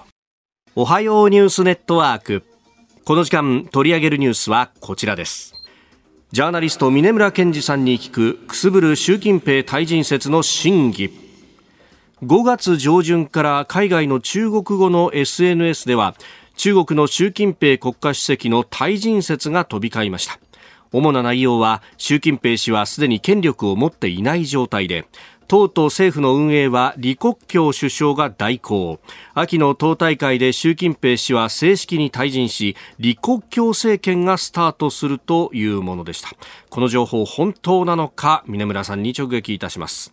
[0.75, 2.45] おはようニュースネットワーク。
[3.09, 5.55] この時間取り上げるニュースはこちらです。
[6.31, 11.11] ジャーナリスト峰村健二さんに聞くくすぶる習近平退陣説の真偽。
[12.23, 16.17] 5月上旬から海外の中国語の SNS では
[16.59, 20.39] 中国の習近平国家主席の退陣説が飛び交いました。
[20.93, 25.07] 主な内容は習近平氏はすでに権力を持っていない状態で
[25.49, 29.01] 党と政府の運営は李克強首相が代行
[29.33, 36.29] 秋の党大会で習近平氏は正式に退陣し李克強政権がスタートするというものでした。
[36.69, 40.13] この情報本当なのか峰村さんに直撃いたします。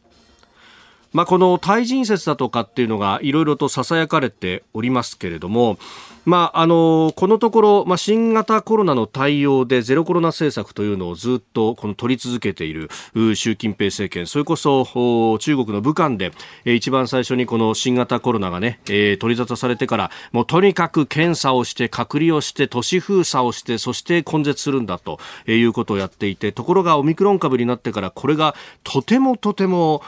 [1.12, 5.78] まあ、この退陣説だとかっていうのがいろいろと囁かれておりますけれども、
[6.26, 12.90] まあ、あのこのところ、まあ、新型コロナの対応でゼロコロナ政策というのをずっとこの取り続けている
[13.36, 14.28] 習近平政権。
[14.28, 14.86] それこそ
[15.40, 16.32] 中国の武漢で
[16.66, 30.02] 一番最初にこの新型コロナがね、えー、取り沙汰されてからもうとにかく検査をして隔離をして都市封鎖をしてそして根絶するんだということをやっていてところがオミクロン株になってからこれがとてもとても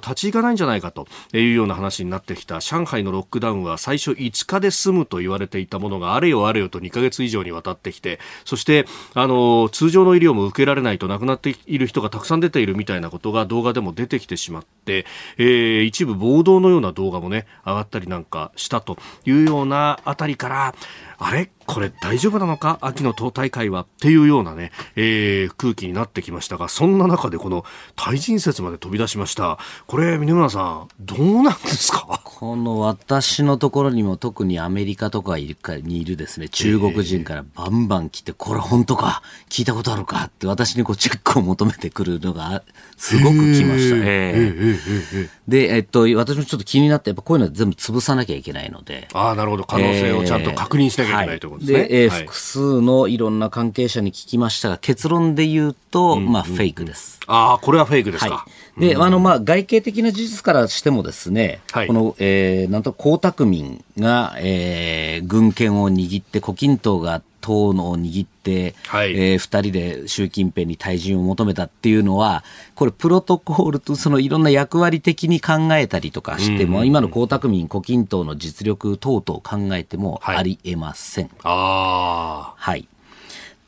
[0.00, 2.60] 立ち行かないんじゃないかというような話になってきた。
[2.60, 15.06] 上海のロックダウンは最初5日で済むと言われてていたものがあれよあれよと2ヶ月以上にわたってきてそしてあの通常の医療も受けられないと亡くなっている人がたくさん出ているみたいなことが動画でも出てきてしまって、
[15.38, 20.74] えー、一部暴動のような動画もね上がったりなんかしたというようなあたりから
[21.18, 21.50] あれ？
[21.66, 22.78] これ大丈夫なのか？
[22.80, 27.64] 秋の党大会はっていうようなね、えー、空気になってきましたが、そんな中でこの
[27.96, 29.58] 対人説まで飛び出しました。
[29.88, 32.20] これ、峰村さん、どうなんですか？
[32.24, 39.22] この私のところにも特にアメリカとかにいるですね、中国人からバンバン来て、これ本当か？
[39.48, 40.24] 聞いたことあるか？
[40.26, 42.62] って私にこうチェックを求めてくるのが
[42.96, 43.96] すごく来ました。
[43.98, 49.08] えー、で、えっと、私もちょっと気になって、やっぱこういうのは全部潰さなきゃいけないので。
[49.14, 49.64] ああ、なるほど。
[49.64, 51.88] 可能性をちゃんと確認しなきゃいけないということですね。
[51.88, 57.20] で、えー、複数のいろんな関係者に聞きましたが、結論で言うと、まあ、フェイクです。
[57.26, 58.30] ああ、これはフェイクですか。
[58.30, 58.46] は
[58.78, 72.42] い、で、あの、まあ、外形的な事実からしてもですね、はい、この、えー、なんと、江沢民が、えー、軍権を握って、胡錦涛が党のを握って、はい、えー、2人で習近平に退陣を求めたっていうのは、
[72.74, 81.30] これ、プロトコールとそのいろんな役割的に考えたりとかしても、うん、今の江沢民、胡錦涛の実力等々考えてもありえません。
[81.44, 82.88] はい、はい、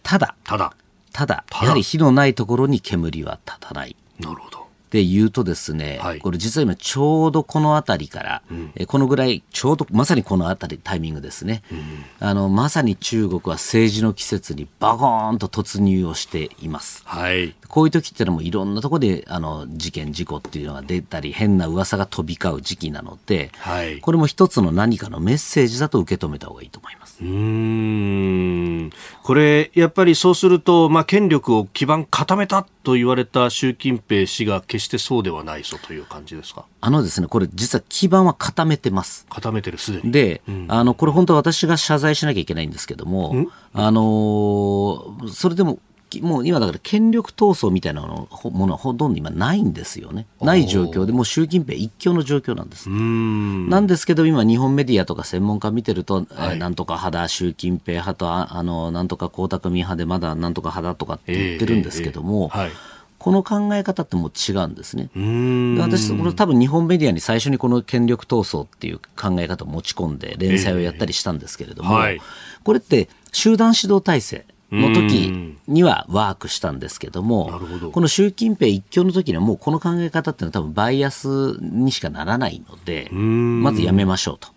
[0.02, 0.74] ただ、ただ、
[1.12, 3.94] ただ、やはり火のないところに煙は立たない。
[4.18, 4.67] なるほど。
[4.90, 27.22] で言うとですね、はい、これ実は今ちょうどこの辺りから、うん、えこのぐらいちょうどまさにこの辺りタイミングですね、うん、あのまさに中国は政治の季節にバゴーンと突入をしています、はい、こういう時ってのもいろんなところであの事件事故っていうのが出たり変な噂が飛び交う時期なので、はい、これも一つの何かのメッセージだと受け止めた方がいいと思います。
[27.22, 28.90] うん。
[29.22, 36.64] これ、やっぱりそうすると、まあ、権力を基盤固めたと言われた習近平氏が決してそうではないぞという感じですか？
[36.80, 39.26] あのですね、これ実は基盤は固めてます。
[39.28, 40.10] 固めてる、すでに。
[40.10, 45.80] で、うん、あの、これ本当私が謝罪しなきゃいけないんですけども、あのそれでも
[46.22, 50.26] もう今だから権力闘争みたいなのものはほとんど今ないんですよね。
[50.40, 52.88] ない状況でもう習近平一強の状況なんです。
[52.88, 65.10] なんですけど今日本メディアとか専門家見てると、はい、なんとか派だ、習近平派とあの、なんとか江沢民派でまだなんとか派だとかって言ってるんですけども、えーえーはいこの考え方ってもう違うんですね。
[65.14, 72.20] で私、これ多分日本メディアに最初にこの権力闘争っていう考え方を持ち込んで連載をやったりしたんですけれども、えーはい、
[72.62, 74.46] これって集団指導体制。
[74.70, 77.50] の時にはワークしたんですけども、
[77.80, 77.90] ど。
[77.90, 84.48] この習近平一強の時にはもうこの考え方っていうのは多分バイアスにしかならないので、まずやめましょうと。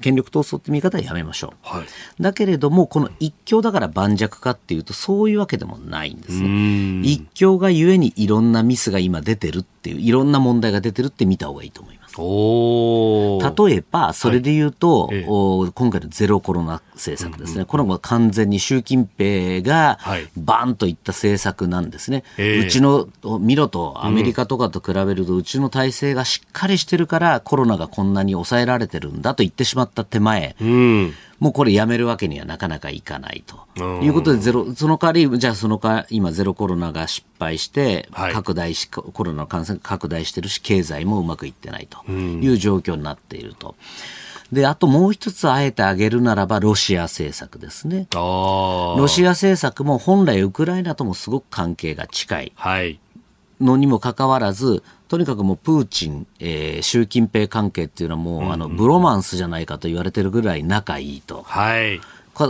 [0.00, 1.84] 権力闘争って見方はやめましょう、はい、
[2.20, 7.00] だけれどもこの一強だから盤石かっていうとそういうわけでもないんですね。
[7.04, 15.16] 一強がゆえにいろんなミスが今出てるっていういろんな問題が出てるって見た方がいいと思います例えば、それで言うと、はい。
[15.16, 19.98] ええ、今回のゼロコロナ政策ですね、うんうん、これも完全に習近平が
[20.36, 23.08] バンといった政策なんですね、うちの
[23.40, 43.74] 見ろと、アメリカとかと比べると、うちの体制がしっかりしてるから、コロナがこんなに抑えられてるんだと言ってしまった手前、うんもうこれやめるわけにはなかなかいかないということでゼロ、その代わり、じゃあそのか今ゼロコロナが失敗して、拡大し、はい、コロナの感染拡大してるし、経済もうまくいってないという状況になっていると。
[44.52, 48.06] で、あともう一つあえて挙げるならば、ロシア政策ですね。
[48.14, 52.52] ロシア政策も本来ウクライナともすごく関係が近い。
[53.60, 54.82] のにもかかわらず、
[55.14, 61.44] とにかくもうプーチン、えー、習近平関係っていうのはもう、うんうん、あのブロマンスじゃないかと言われてるぐらい仲いいと。
[61.44, 62.00] はい。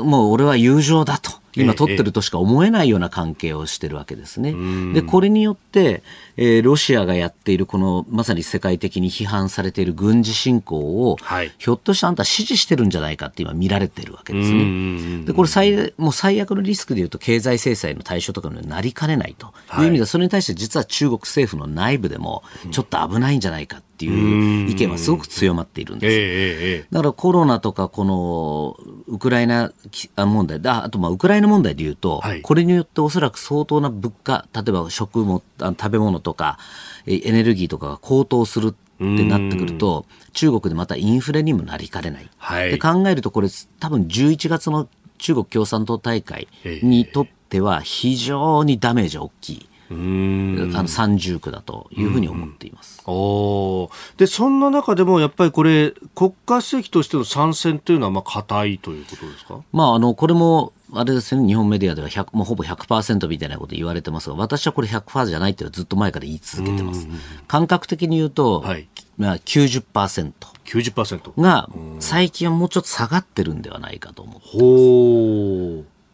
[0.02, 1.30] もう俺は友情だと。
[1.56, 4.54] 今取ってるとしか思えないような関係をしてるわけですね。
[4.92, 6.02] で、これによって、
[6.36, 15.24] えー、ロシアがやっているこのまさに世界的に批判されている軍事侵攻を、はい、ひょっとしてあんた支持してるんじゃないかって今見られてるわけですね。
[15.24, 26.86] で、これ最、もう最悪のリスクでいうと経済制裁の対象とかになりかねないという意味では、それに対して実は中国政府の内部でもちょっと危ないんじゃないかっていう意見はすごく強まっているんです。
[26.90, 28.76] だからコロナとかこの
[29.06, 29.72] ウクライナ
[30.16, 36.58] 問題、あとまあウクライナ問題でいうと、はい、これによっておそらく相当な物価、例えば食も食べ物とか
[37.06, 42.30] エネルギーとかが高騰するってなってくると、中国でまたインフレにもなりかねない。
[42.38, 43.48] はい、で考えると、これ、
[43.80, 44.88] 多分11月の
[45.18, 46.48] 中国共産党大会
[46.82, 49.66] にとっては、非常にダメージ大きい。
[49.90, 53.82] あの三重苦だというふうに思っています、うん。
[53.82, 67.08] うん、でそんな中でもやっぱりこれ国家主席としての参戦というのはまあ固いということですか、まあ、あのこれもあれですね、日本メディアでは100もうほぼ100%みたいなこと言われてますが、私はこれ100%じゃないっていうのはずっと前から言い続けてます。
[67.48, 68.86] 感覚的に言うと、はい、
[69.18, 70.32] まあ90%。
[70.64, 71.68] 90%が
[72.00, 74.46] 最近はもうちょっと下がってるんではないかと思って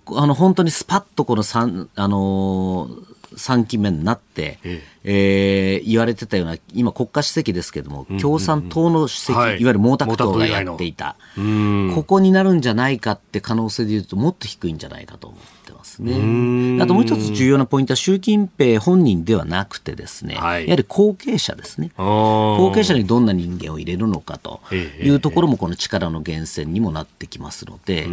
[0.08, 0.20] ます。
[0.22, 4.90] あの本当にスパッとこの3、あのー、3期目になって、ええ。
[5.02, 11.16] えー、言われてたような、今国家主席ですけども、共産党の主席、はい、いわゆる毛沢東がやっていた、
[11.94, 16.82] ここになるんじゃないかって可能性で言うと、もっと低いんじゃないかと思ってますね。
[16.82, 21.92] あともう一つ重要なポイントは、習近平本人ではなくてですね、はい、やはり後継者ですね。
[21.96, 28.04] 後継者にどんな人間を入れるのかというところも、この力の源泉にもなってきますので、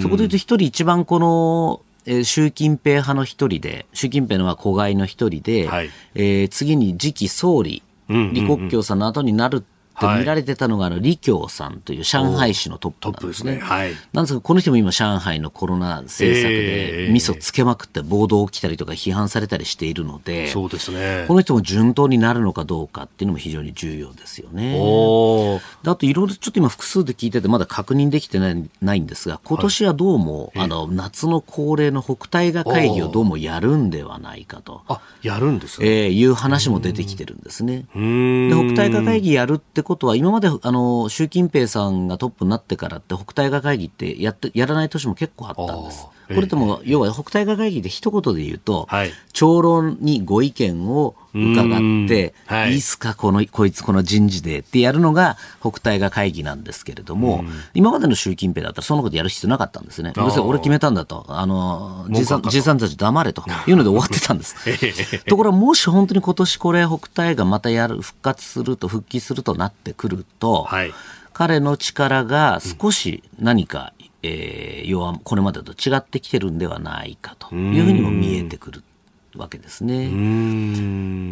[0.00, 9.64] そこで言うと、一人一番この、えー、習近平派の一人で、習近平のは子飼いの一人で、はい、えー、次に次期総理、李克強さんの後になる
[10.00, 13.52] と見られてたのが、あの李強さんという上海市のトップなんですね。
[13.54, 24.74] すねはい、なんですが、この人も今、上海のコロナ政策で、味噌つけまくって暴動起きたりとか批判されたりしているので、そうですね、この人も順当になるのかどうかっていうのも非常に重要ですよね。
[24.74, 34.82] あと、いろいろちょっと今、複数で聞いてて、まだ確認できてないないんですが、今年はどうも、はい、あの夏の恒例の北戴河会議をどうもやるんではないかと。
[34.88, 37.78] あやるんですね、えー、いう話も出てきてるんですね。
[37.78, 46.06] で北戴河会議やるってことは、今まであの習近平さんがトップになってからって北戴河会議ってやってやらない年も結構あったんです。
[46.28, 60.12] これでも、要は北戴河会議で一言で言うと、はい、長老にご意見を伺って、はい、いいっすか、この、こいつこの人事でってやるのが北戴河会議なんですけれども、今までの習近平だったらそのことやる必要なかったんですね。
[60.16, 64.56] 要するに俺決めたんだと、あの、じいさん、じいさんたち黙れというので終わってたんです。
[65.26, 70.92] ところがもし本当に今年これ北戴河またやる、復活すると、復帰するとなってくると、はい。
[71.32, 78.82] 彼の力が少し何かえー、要はこれまでと違ってきてるんではないかというふうにも見えてくる
[79.36, 80.08] わけですね。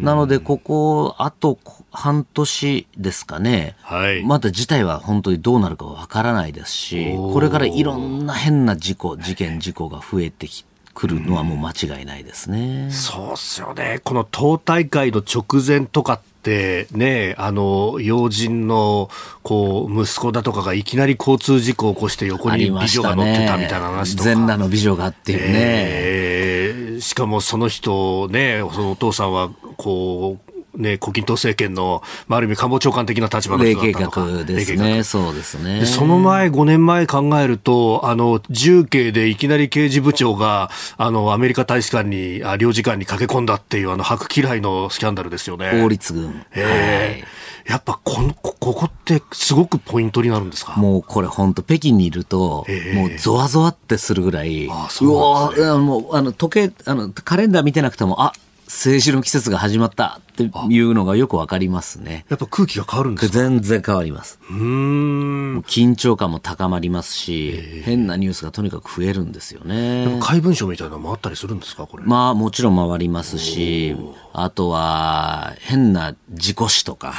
[0.03, 1.59] なので、ここ、あと
[1.91, 12.89] 半年ですかね、はい、まだ事態は本当にどうなるかわからないですし、これからいろんな変な事故、事件、事故が増えてきくるのはもう間違いないですね。
[12.91, 14.01] そうっすよね。
[14.03, 19.09] この党大会の直前とかってね、あの、要人の、
[19.43, 24.23] こう、息子だとかがいきなり交通事故を起こして横に美女が乗ってたみたいな話とか。
[24.29, 25.45] 全裸の美女がっていうね。
[25.53, 34.25] えー、しかもその人ね、そのお父さんは、こう、ね、胡錦涛政権の、まあ、ある意味官房長官的な立場の人だったのか。
[34.25, 35.03] 計画ですね。
[35.03, 35.85] そうですね。
[35.85, 45.81] その前、5年前考えると、あの、重慶でいきなり刑事部長が、あの、アメリカ大使館に、あ領事館に駆け込んだっていう、あの、白嫌いのスキャンダルですよね。
[45.81, 46.45] 法律軍。
[46.55, 50.73] ええーやっぱこのここってすごくポイントになるんですか？
[50.77, 58.33] もうこれ本当北京にいると、えー、もうゾワゾワってするぐらい、あうわ、ね、もうあの時計あのカレンダー見てなくてもあ
[58.65, 62.25] 政治の季節が始まったいうのがよくわかりますね。
[62.29, 63.33] やっぱ空気が変わるんですか？
[63.37, 64.39] 全然変わります。
[64.49, 65.59] うん。
[65.67, 70.19] 緊張感も高まりますし、変なニュースがとにかく増えるんですよね。
[70.21, 72.03] 怪文書みたいなのもあったりするんですかこれ？
[72.05, 73.95] まあもちろん回りますし、
[74.33, 77.13] あとは変な事故死とか、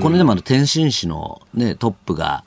[0.00, 2.44] この間もあの天津市のね、トップが、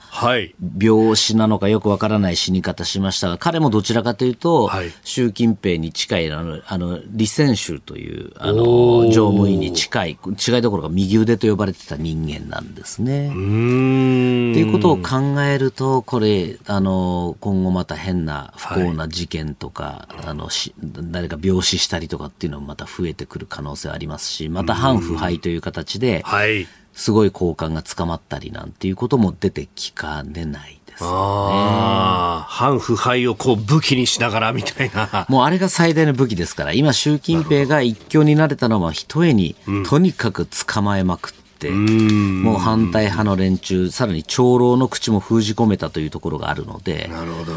[0.79, 13.29] 病死なのかよくわからない死に方しましたが、彼もどちらかというと、はい、習近平に近いあの、あの、李先州という、あの、乗務員に近い、違いどころか右腕と呼ばれてた人間なんですね。
[13.29, 26.67] っていうことを考えると、これ、あの、今後また変な不幸な事件とか、はい、あの、し誰か病死したりとかっていうのもまた増えてくる可能性ありますし、また反腐敗という形で、はい。
[26.93, 31.09] すごい交換が捕まったりなんていうことも出てきかねないですね。
[31.09, 35.25] 反腐敗をこう武器にしながらみたいな。
[35.29, 39.55] もうあれが最大の武器ですから、今習近平が一強になれたのは一重に、
[39.87, 47.53] とにかく捕まえまくって、うん、もう反対派の連中、さらに長老の口も封じ込めたというところがあるので、なるほど。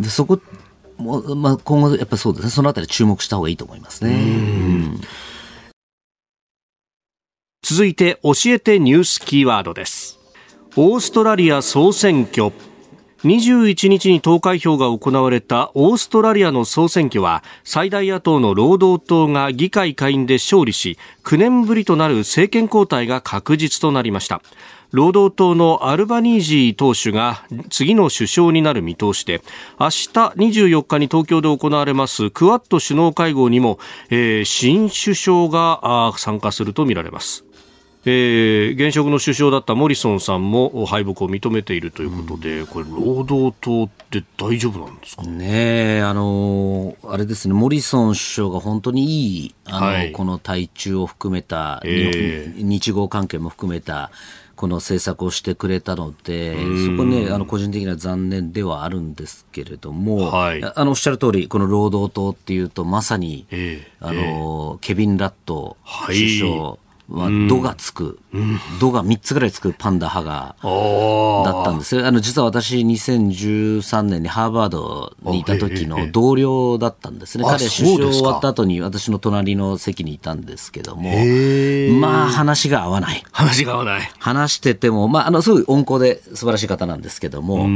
[0.00, 0.40] でそこ
[0.96, 4.10] もまあ、今後、やっぱりそうですね、そのあたり注目した方がいいと思いますね。
[4.12, 5.00] うん
[7.66, 10.18] 続いて教えてニュースキーワードです
[10.76, 12.50] オーストラリア総選挙。
[13.22, 24.42] 21日に投開票が行われたオーストラリアの総選挙は最大野党の労働党が議会下院で勝利し9年ぶりとなる政権交代が確実となりました。
[24.90, 29.42] 労働党のアルバニージー党首が次の首相になる見通しで
[29.78, 33.78] 明日24日に東京で行われますクアッド首脳会合にも、
[34.10, 37.44] えー、新首相が参加するとみられます。
[38.06, 45.22] えー、現職の首相だったモリソンさんも敗北を認めているということで、うん、これ、労働党って大丈夫なんですか？
[45.22, 54.10] ねあのあれですね、モリソン首相が本当にいい、あの、はい、この対中を含めた、えー、日豪関係も含めた、
[54.54, 65.76] この政策をしてくれたので、そこね、あの個人的には残念ではあるんですけれども、はい、あのおっしゃる通り、この労働党っていうと、まさに、えー、あの、ケビン・ラット
[66.06, 66.78] 首相、はい
[67.10, 68.18] は、ドがつく、
[68.80, 70.56] ドが3つぐらいつくパンダ派が、
[71.44, 77.44] だったんですあの、実は私、2013年にハーバードにいた時の同僚だったんですね。
[77.44, 81.10] 彼、首相終わった後に私の隣の席にいたんですけども、
[82.00, 83.22] まあ、話が合わない。
[83.32, 84.10] 話が合わない。
[84.18, 87.68] 話してても、まあ、あの、すごい温厚で素晴らしい方なんですけども、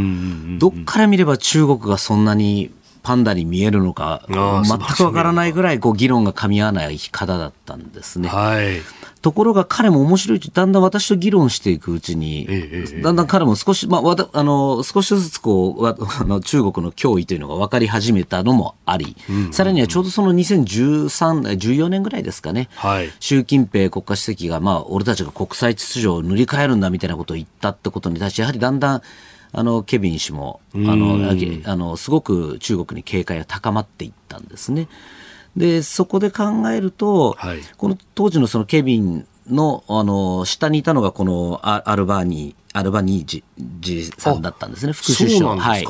[0.59, 2.71] どっから見れば中国がそんなに
[3.03, 8.29] パンダに見えるのか、全くわからないぐらいこう議論が噛み合わない方だったんですね。
[8.29, 8.83] はい。
[9.21, 29.03] ところが彼も面白いだんだん私と議論していくうちに、ええ、だんだん彼も少し、まあ、わたあの少しずつこう あの中国の脅威というのが分かり始めたのもあり、うんうんうん、さらにはちょうどその2013、14年ぐらいですかね、はい、習近平国家主席が、まあ、俺たちが国際秩序を塗り替えるんだみたいなことを言ったってことに対して、やはりだんだん
[29.53, 31.31] あのケビン氏もあの
[31.65, 34.89] あのすごく中国に警戒が高まっていったんですね。
[35.59, 43.43] でそこで考えると、はい、この当時のそのケビンのあの下にいたのがこのアルバーニーアルバニージ
[43.81, 45.57] ジさんだったんですね、副首相。
[45.57, 45.85] はい、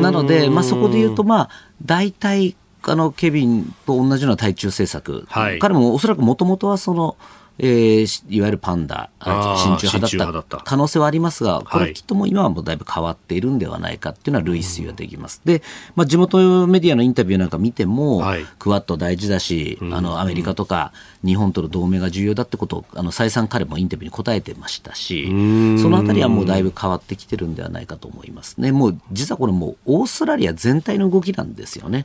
[0.00, 1.50] なので、まあ、そこで言うと、まあ、
[1.84, 7.16] 大体あのケビンと同じような対中政策、はい、彼もおそらくもともとはその、
[7.58, 10.58] えー、いわゆるパンダ、親中派だった。
[10.58, 15.40] 可能性はありますが、これきっともう今はもうだいぶ変わっているんではないかっていうのは類推はできます。
[15.44, 15.62] で、
[15.94, 20.92] まあ、地元メディアのインタビューなんか見ても、はい、クワッド大事だし、あの、アメリカとか
[21.24, 25.26] 日本との同盟が重要だってことを、あの、再三彼もインタビューに答えてましたし、
[25.80, 28.72] そのあたりはもうだいぶ変わってきてるんではないかと思いますね。
[28.72, 32.04] もう、実はこれもうオーストラリア全体の動きなんですよね。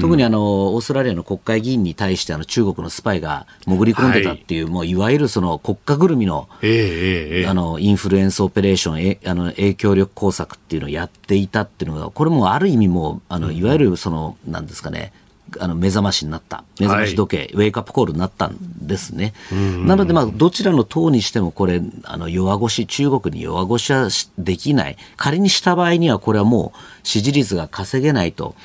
[0.00, 15.12] 特にあの、オーストラリアの国会議員に対してあの中国のスパイが潜り込んでたっていう、はい、もういわゆるその国家ぐるみの、ええあの、インフルエンスオペレーション、えあの、影響力工作っていうのをやっていたっていうのが、これもある意味もう、あの、いわゆるその、なんですかね、
[15.60, 18.56] あの目覚ましになった、目覚まし時計、ウェイクアップコールになったん
[18.86, 19.32] ですね。
[19.84, 24.08] なので、まあ、どちらの党にしても、これ、あの弱腰、中国に弱腰は
[24.38, 28.56] できない、仮にした場合には、これはもう支持率が稼げないと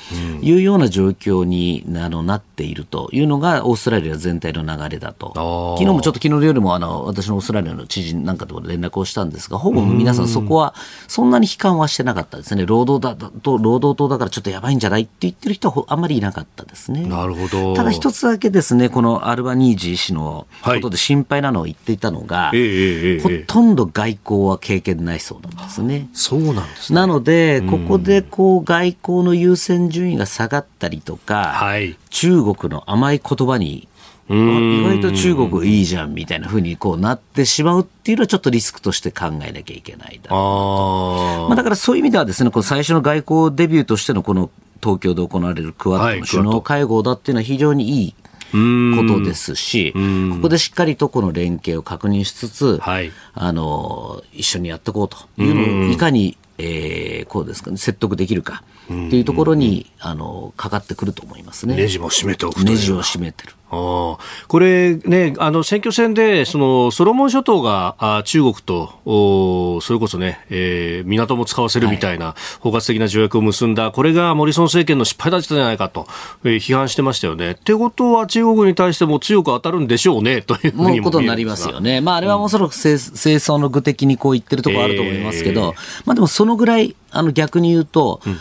[0.41, 5.75] いうような状況にあのなっているというのが、オーストラリア全体の流れだと。
[5.77, 10.73] 昨日もちょっと昨日の夜もあの私のオーストラリアの知事なんかと連絡をしたんですが、ほぼ皆さんそこは
[11.07, 12.65] そんなに悲観はしてなかったですね。
[12.65, 17.03] 労働だと、労働党だからちょっとやばいんじゃないって言ってる人はあんまりいなかったですね。
[17.03, 17.75] なるほど。
[17.75, 26.09] ただ一つだけですね、このアルバニージー氏のことで心配なのを言っていたのが、はいええほとんど外交は経験ないそうなんですね。
[26.13, 26.95] そうなんですね。
[26.95, 33.87] なので、ここでこう外交の優先順位が下がったりとか、はい、中国の甘い言葉に
[34.29, 44.49] 意外と中国いいじゃんみたいなふうにこうなってしまうっていうのはちょっとリスクとして考えなきゃいけないだろうまあ、だからそういう意味ではですね、この最初の外交デビューとしてのこの
[44.81, 48.15] 東京で行われるクワッドの首脳会合だっていうのは非常にいい
[48.53, 61.75] ことですし、ここでしっかりとこの連携を確認しつつ、はい、あの一緒にやっていこうというのをいかに、えー、こうですかね、説得できるかっていうところに、あのかかってくると思いますね。
[61.75, 63.53] ネジも締めておくネジを締めてる。
[63.73, 64.17] あ
[64.49, 76.05] これね、あの選挙戦でそのソロモン諸島があ中国とおそれこそね、えー、港も使わせるみたいな包括的な条約を結んだ、これがモリソン政権の失敗だったじゃないかと、
[76.43, 77.51] えー、批判してましたよね。
[77.51, 82.01] ってことは中国に対しても強く当たるんでしょうねというふうにもことになりますよね。
[82.01, 88.37] まああれはおそらく清掃の具的にこう言ってるところあると思いますけど、えー、まあでもそのぐらいあの逆に言うと、うん、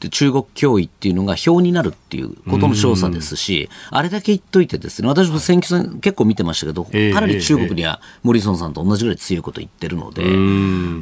[0.00, 10.22] 反中中国脅威っていうのが表になるっていうことの調査ですし、あれだけ言っといてですね、私も選挙戦結構見てましたけど、かなり中国にはモリソンさんと同じぐらい強いこと言ってるので、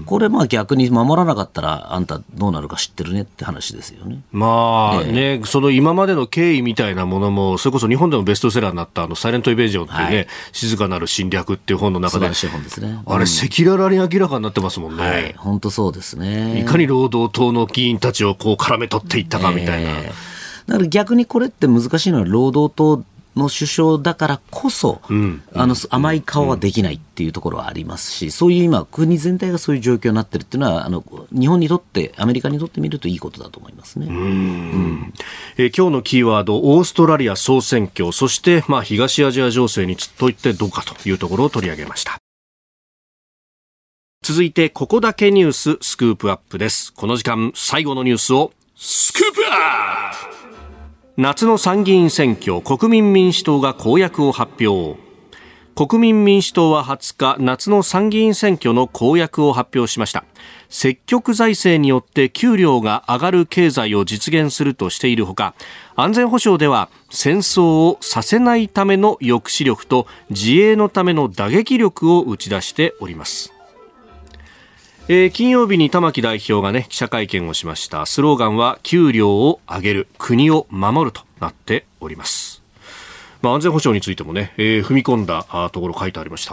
[0.06, 4.22] これまあ逆に守らなかったら、あんたどうなるか知ってるねって話ですよね。
[4.32, 12.98] まあね、その今までの経緯みたいなものも、それこそ日本でもベストセラーになったあのサイレントイベージョンっていうね、はい、静かなる侵略っていう本の中で、素晴らしい本ですね。
[13.06, 15.02] あれ、赤裸々に明らかになってますもんね。
[15.02, 16.60] はい、本当そうですね。
[16.60, 19.90] いかに労働党の議員たちをこう絡め取っていったかみたいな。
[19.90, 34.06] えー、だから逆にこれって難しいのは労働党の首相だからこそ、うん、あの甘い顔はできないっていうところはありますし、そういう今、国全体がそういう状況になってるっていうのは、あの日本にとって、アメリカにとってみるといいことだと思いますね。
[34.06, 35.14] うんうん
[35.56, 42.18] えー、今日のキーワード、オーストラリア総選挙、そして、まあ、東アジア情勢にといってどうかというところを取り上げました。
[44.22, 46.92] 続いて、ここだけニューススクープアップです。
[46.92, 48.52] この時間、最後のニュースを
[48.84, 50.56] スクープアップ。
[51.16, 54.98] 夏の参議院選挙国民民主党が公約を発表。
[55.76, 60.24] 国民民主党は20日夏の参議院選挙の公約を発表しました。
[60.68, 65.54] 積極財政によって給料が上がる経済を実現するとしているほか
[65.94, 73.52] 安全保障では戦争をさせないための抑止力と自衛のための打撃力を打ち出しております。
[75.08, 82.62] えー、金曜日に玉木代表がね記者会見をしましたスローガンは給料を上げる国を守るとなっております、
[83.42, 86.52] まあ、安全保障についてもね、えー、踏み込んだところ書いてありました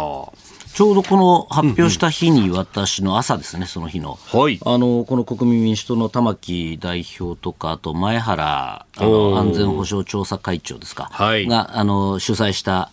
[0.73, 4.17] ちょうどこの発表した日に私の朝ですね、その日の。
[4.31, 4.59] はい。
[4.63, 11.09] あの、この国民民主党の玉木代表とか、あと前原あの安全保障調査会長ですか。
[11.11, 11.47] はい。
[11.47, 12.91] が、あの、主催した、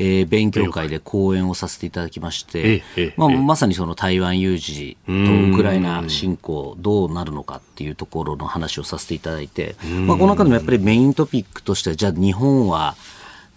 [0.00, 2.82] えー、勉強会で講演をさせていただきまして、
[3.18, 9.76] まあ、まさにその台湾有事とウクライナ侵攻どうなるのかっていうところの話をさせていただいて、
[10.06, 12.96] まあ、この中でもやっぱりメイントピックとしては、じゃあ日本は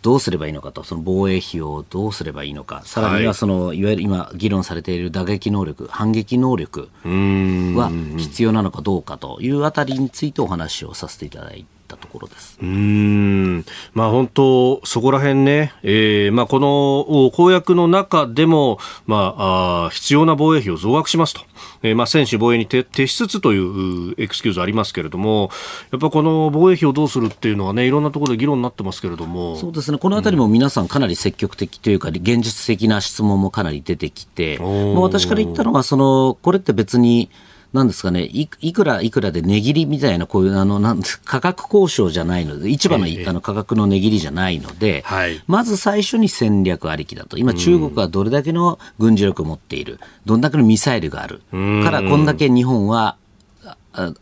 [0.01, 11.65] どうすればいいのかと、その防衛費をどうすればいいのか、さらにはその、いわゆる今議論されている打撃能力、反撃能力は必要なのかどうかというあたりについてお話をさせていただい
[11.97, 12.03] て。
[12.03, 12.57] ところです。
[12.61, 13.65] うん。
[13.93, 18.77] まあ、本当、そこら辺ね、えーまあ、この公約の中でも、
[19.07, 21.41] まあ、あ必要な防衛費を増額しますと、
[21.81, 25.49] えーまあ、専守防衛に徹しつつというエクスキューズありますけれども、
[25.91, 37.29] やっぱこの防衛費をどうするっていうのはね、いろんなところで議論になってますけれども、そうですね、このあたりも皆さん、かなり積極的というか、現実的な質問もかなり出てきて、もう私から言ったのは、そのこれって別に、
[37.73, 53.17] なんですかねい、いくらいくらで値切りみたいな、こういうあのなん 価格交渉じゃないので、市場の,、あの価格の値切りじゃないので、はい、まず最初に戦略ありきだと、今、中国はどれだけの軍事力を持っている、どんだけのミサイルがある、からこんだけ日本は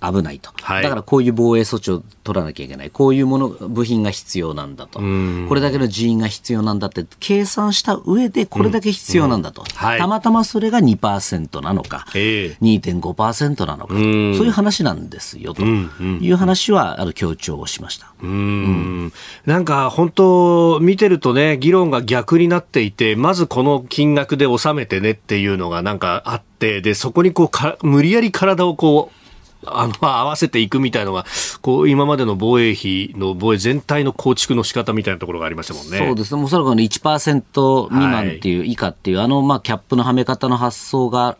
[0.02, 13.94] 危ないと、はい、だからこういう防衛措置を取らなきゃいけない、こういうもの部品が必要なんだと、これだけの人員が必要なんだって計算した上で、これだけ必要なんだと、はい、たまたまそれが2%なのか、えー、2.5%なのか。
[13.94, 14.02] と、そう
[14.46, 15.64] いう話なんですよと。
[15.64, 18.12] いう話はあの強調をしました。
[18.22, 19.14] うん、
[19.46, 29.21] なんか本当、見てるとね、議論が逆になっていて、まずこの金額で収めてねっていうのがなんかあって、でそこにこうか無理やり体をこう
[29.66, 31.26] あの、合わせていくみたいのが、
[31.62, 35.98] こう、今までの防衛費の防衛全体の構築の仕方みたいなところがありましたもんね。
[35.98, 36.44] そうですね。
[36.44, 41.38] おそらくの1%未満っていう、はい、以下っていう、あの、まあ、キャップのはめ方の発想が、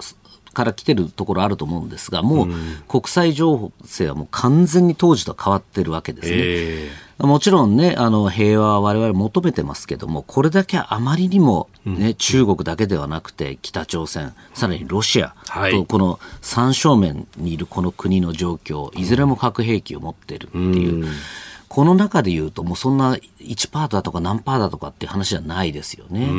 [0.54, 2.48] から来てるところあると思うんですが、もう
[2.88, 6.36] 国際情勢はもう完全に当時と変わってるわけですね。
[6.38, 15.36] えーもちろんね、あの、平和は我々求めてますけども、これだけあまりにもね、うん、中国だけではなくて、北朝鮮、さらにロシア
[15.72, 20.96] と、この三正面にいるこの国の状況、いずれも核兵器を持っているっていう。
[21.04, 21.10] うん。
[21.72, 26.26] この中で言うと、もうそんな1パーだとか何パーだとかっていう話じゃないですよね。
[26.26, 26.34] う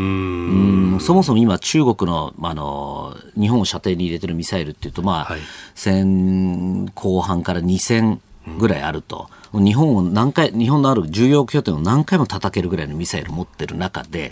[0.96, 0.98] ん。
[1.00, 5.40] そもそも今、中国のあの日本を射程に入れてるミサイルっていうと、まあ、はい、
[5.74, 8.18] 戦後半から2000
[8.58, 9.28] ぐらいあると。
[9.30, 14.30] うん日本を何回、日本のある重要拠点を何回も叩けるぐらいのミサイルを持ってる中で、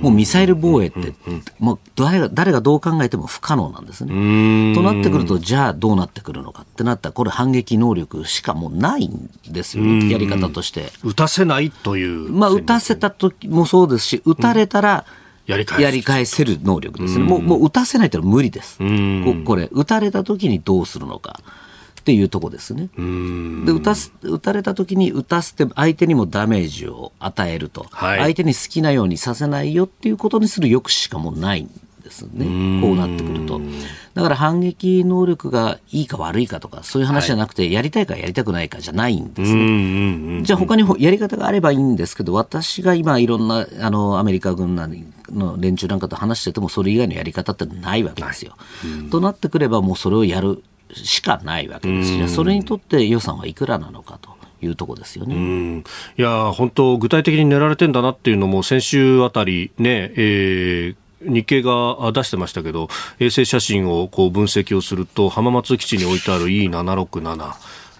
[0.00, 1.14] もうミサイル防衛って、
[1.58, 4.74] もう誰が誰がどう考えても不可能なんですね。
[4.74, 10.90] となってくると、じゃあどうなってくるのかってなったら、これ反撃能力しかもうないんですよ、やり方として。
[11.04, 12.32] 撃たせないという。
[12.32, 15.04] まあ、撃たせた時もそうですし、撃たれたら、
[15.46, 17.24] やり返やり返せる能力ですね。
[17.24, 18.78] もう、もう撃たせないと無理です。
[19.44, 21.40] これ、撃たれた時にどうするのか。
[22.02, 22.88] っていうとこですね。
[23.64, 31.70] で打たす打たれた時に打たせて相手にもダメージを与えると、はい、相手に好きなようにさせないよっていうことにする抑止しかもうないん
[32.02, 33.60] ですね、こうなってくると。
[34.14, 40.42] だから反撃能力がいいか悪いかとか、そういう話じゃなくて、やりたいかやりたくないかじゃないんですね。
[40.42, 44.88] じゃあ他にやり方があればいいんですけど、私が今いろんなあのアメリカ軍な
[45.30, 48.56] の連中なんかと話してても、それ以外のやり方ってないわけですよ。
[49.10, 50.62] となってくれば、もうそれをやる
[50.94, 54.30] しかないわけですし、それにとって予算はいくらなのかと。
[54.64, 55.82] いうとこですよね。
[56.16, 62.88] いや本当、具体的に練られてんだなっていうのも、先週あたりね、えー日経が出してましたけど
[63.20, 67.54] 衛星写真をこう分析をすると浜松基地に置いてある E767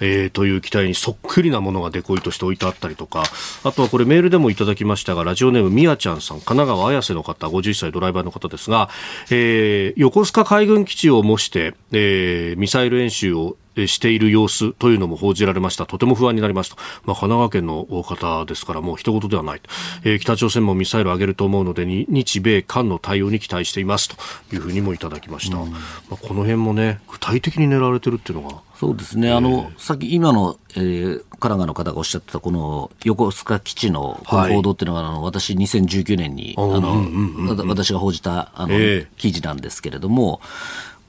[0.04, 3.22] えー、という機体にそっくりなものがデコイとして置いてあったりとか、
[3.62, 8.90] あとはこれメールでもいただきましたが、ラジオネームみやちゃんさん、神奈川綾瀬の方、50歳ドライバーの方ですが、
[9.30, 15.86] えー、横須賀海軍基地を模して、えー、ミサイル演習をしている様子というのも報じられました。
[15.86, 16.76] とても不安になりますと。
[17.04, 19.70] まあ、神奈川県の方ですから、もう一言ではないと。
[20.04, 24.16] えー、北朝鮮もミサイルを上げると思うので、日米韓の対応に期待していますと
[24.54, 25.56] いうふうにもいただきました。
[25.56, 28.60] まあ、この辺もね、具体的に狙われてるっていうのが。
[28.82, 29.32] そうですね。
[29.32, 40.40] あの、さっき今の、えー、神奈川の方がおっしゃってた、この横須賀基地の報道っていうのは、はい、あの私、2019年に、あの、私が報じた、あの、えー、記事なんですけれども、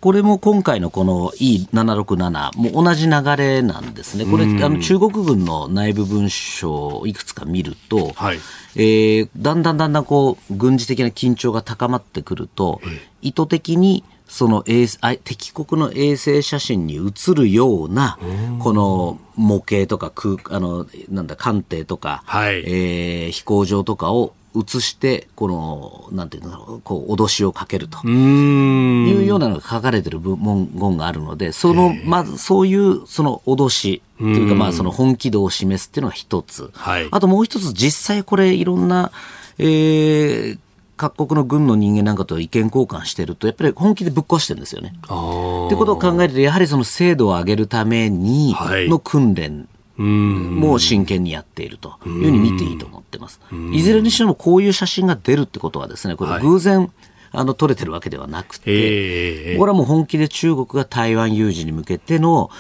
[0.04, 4.26] これも今回のこの E767 も同じ流れなんですね。
[4.26, 8.40] これ、あの中国軍の内部文書をいくつか見ると、はい、
[8.76, 12.82] えー、だんだんだんだんこう軍事的な緊張が高まってくると、
[13.22, 14.88] 意図的にその衛
[15.24, 18.20] 敵国の衛星写真に写るような、
[18.60, 28.00] この模型とか空、あの、なんだ、艦艇とか、はい、えー、飛行場とかを移して、この、なんていうの、こう、脅しをかけると。
[28.08, 36.70] いうようなのが書かれてる文言があるので、その、まず、そういう、その脅し、というか、まあ、その本気度を示すっていうのが一つ。
[36.74, 39.12] はい、あともう一つ、実際これ、いろんな、
[39.58, 40.58] えー、
[40.96, 44.94] 各国の軍の人間なんかと意見交換してると、やっぱり本気でぶっ壊してるんですよね。
[44.96, 48.56] ってことを考えると、やはりその精度を上げるために
[48.88, 49.68] の訓練
[49.98, 53.40] もう真剣にやっているというふうに見ていいと思ってます。
[53.72, 56.90] いずれにしてもこういう写真が出るってことはですね、これ偶然、はい
[57.36, 62.52] あの、撮れてるわけではなくて、これはもう本気で中国が台湾有事に向けての、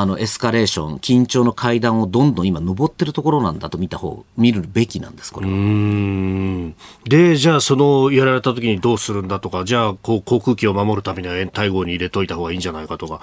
[0.00, 6.72] あのエスカレーション、緊張の階段をどんどん今、登ってるところなんだと見た方見るべきなんです、これは。
[7.04, 13.20] で、じゃあ、そのやられた時にどうするんだとか、じゃあこう、航空機を守るためには延滞号に入れといた方がいいんじゃないかとか、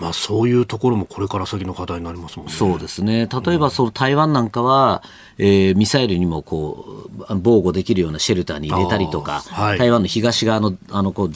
[0.00, 2.52] まあ、そういうところもこれから先の課題になりますもんね。
[2.52, 3.28] そうですね。
[3.44, 5.02] 例えばその台湾なんかは、
[5.38, 11.30] えー、ミサイルにもこう防護できるようなシェルターに入れたりとか、はい、台湾の東側のあのこう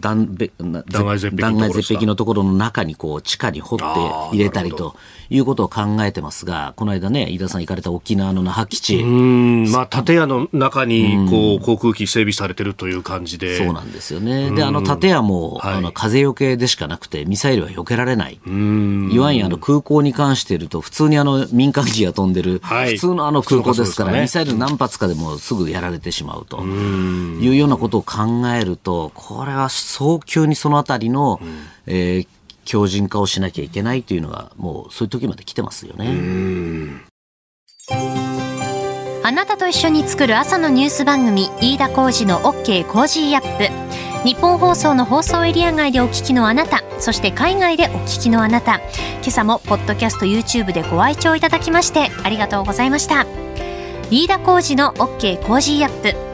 [0.00, 3.84] 断断崖絶壁のところの中にこう地下に掘って
[4.32, 4.96] 入れたりと
[5.30, 9.00] いうことを考えてますが、この間ね、飯田さん行かれた沖縄の那覇基地。
[9.00, 13.58] うん、まあ、建屋の中に、こう、航空機整備されてるという感じで。
[13.58, 14.50] そうなんですよね。
[14.50, 18.34] で、あの建屋も、はい、あの風よけでしかなくて、ミサイルは避けられない。
[18.34, 31.40] いわゆるあの空港に関していると、普通にあの民間機が飛んでる、はい、普通のあの空港ですから、ね、ミサイル何発かでもすぐやられてしまうというようなことを考えると、これは早急にそのあたりの、
[31.86, 32.26] えー、
[32.64, 37.04] 強靭化をしなきゃいけないというのが、もうそういう時まで来てますよね。
[39.22, 43.94] あなたと一緒に作る朝のニュース番組、飯田浩二の OK コージーアップ。
[44.24, 53.26] 日本放送の放送エリア外でお聞きのあなた、そして海外でお聞きのあなた、今朝もポッドキャスト YouTube でご愛聴いただきましてありがとうございました。
[54.10, 56.33] 飯田浩司の OK Cozy up。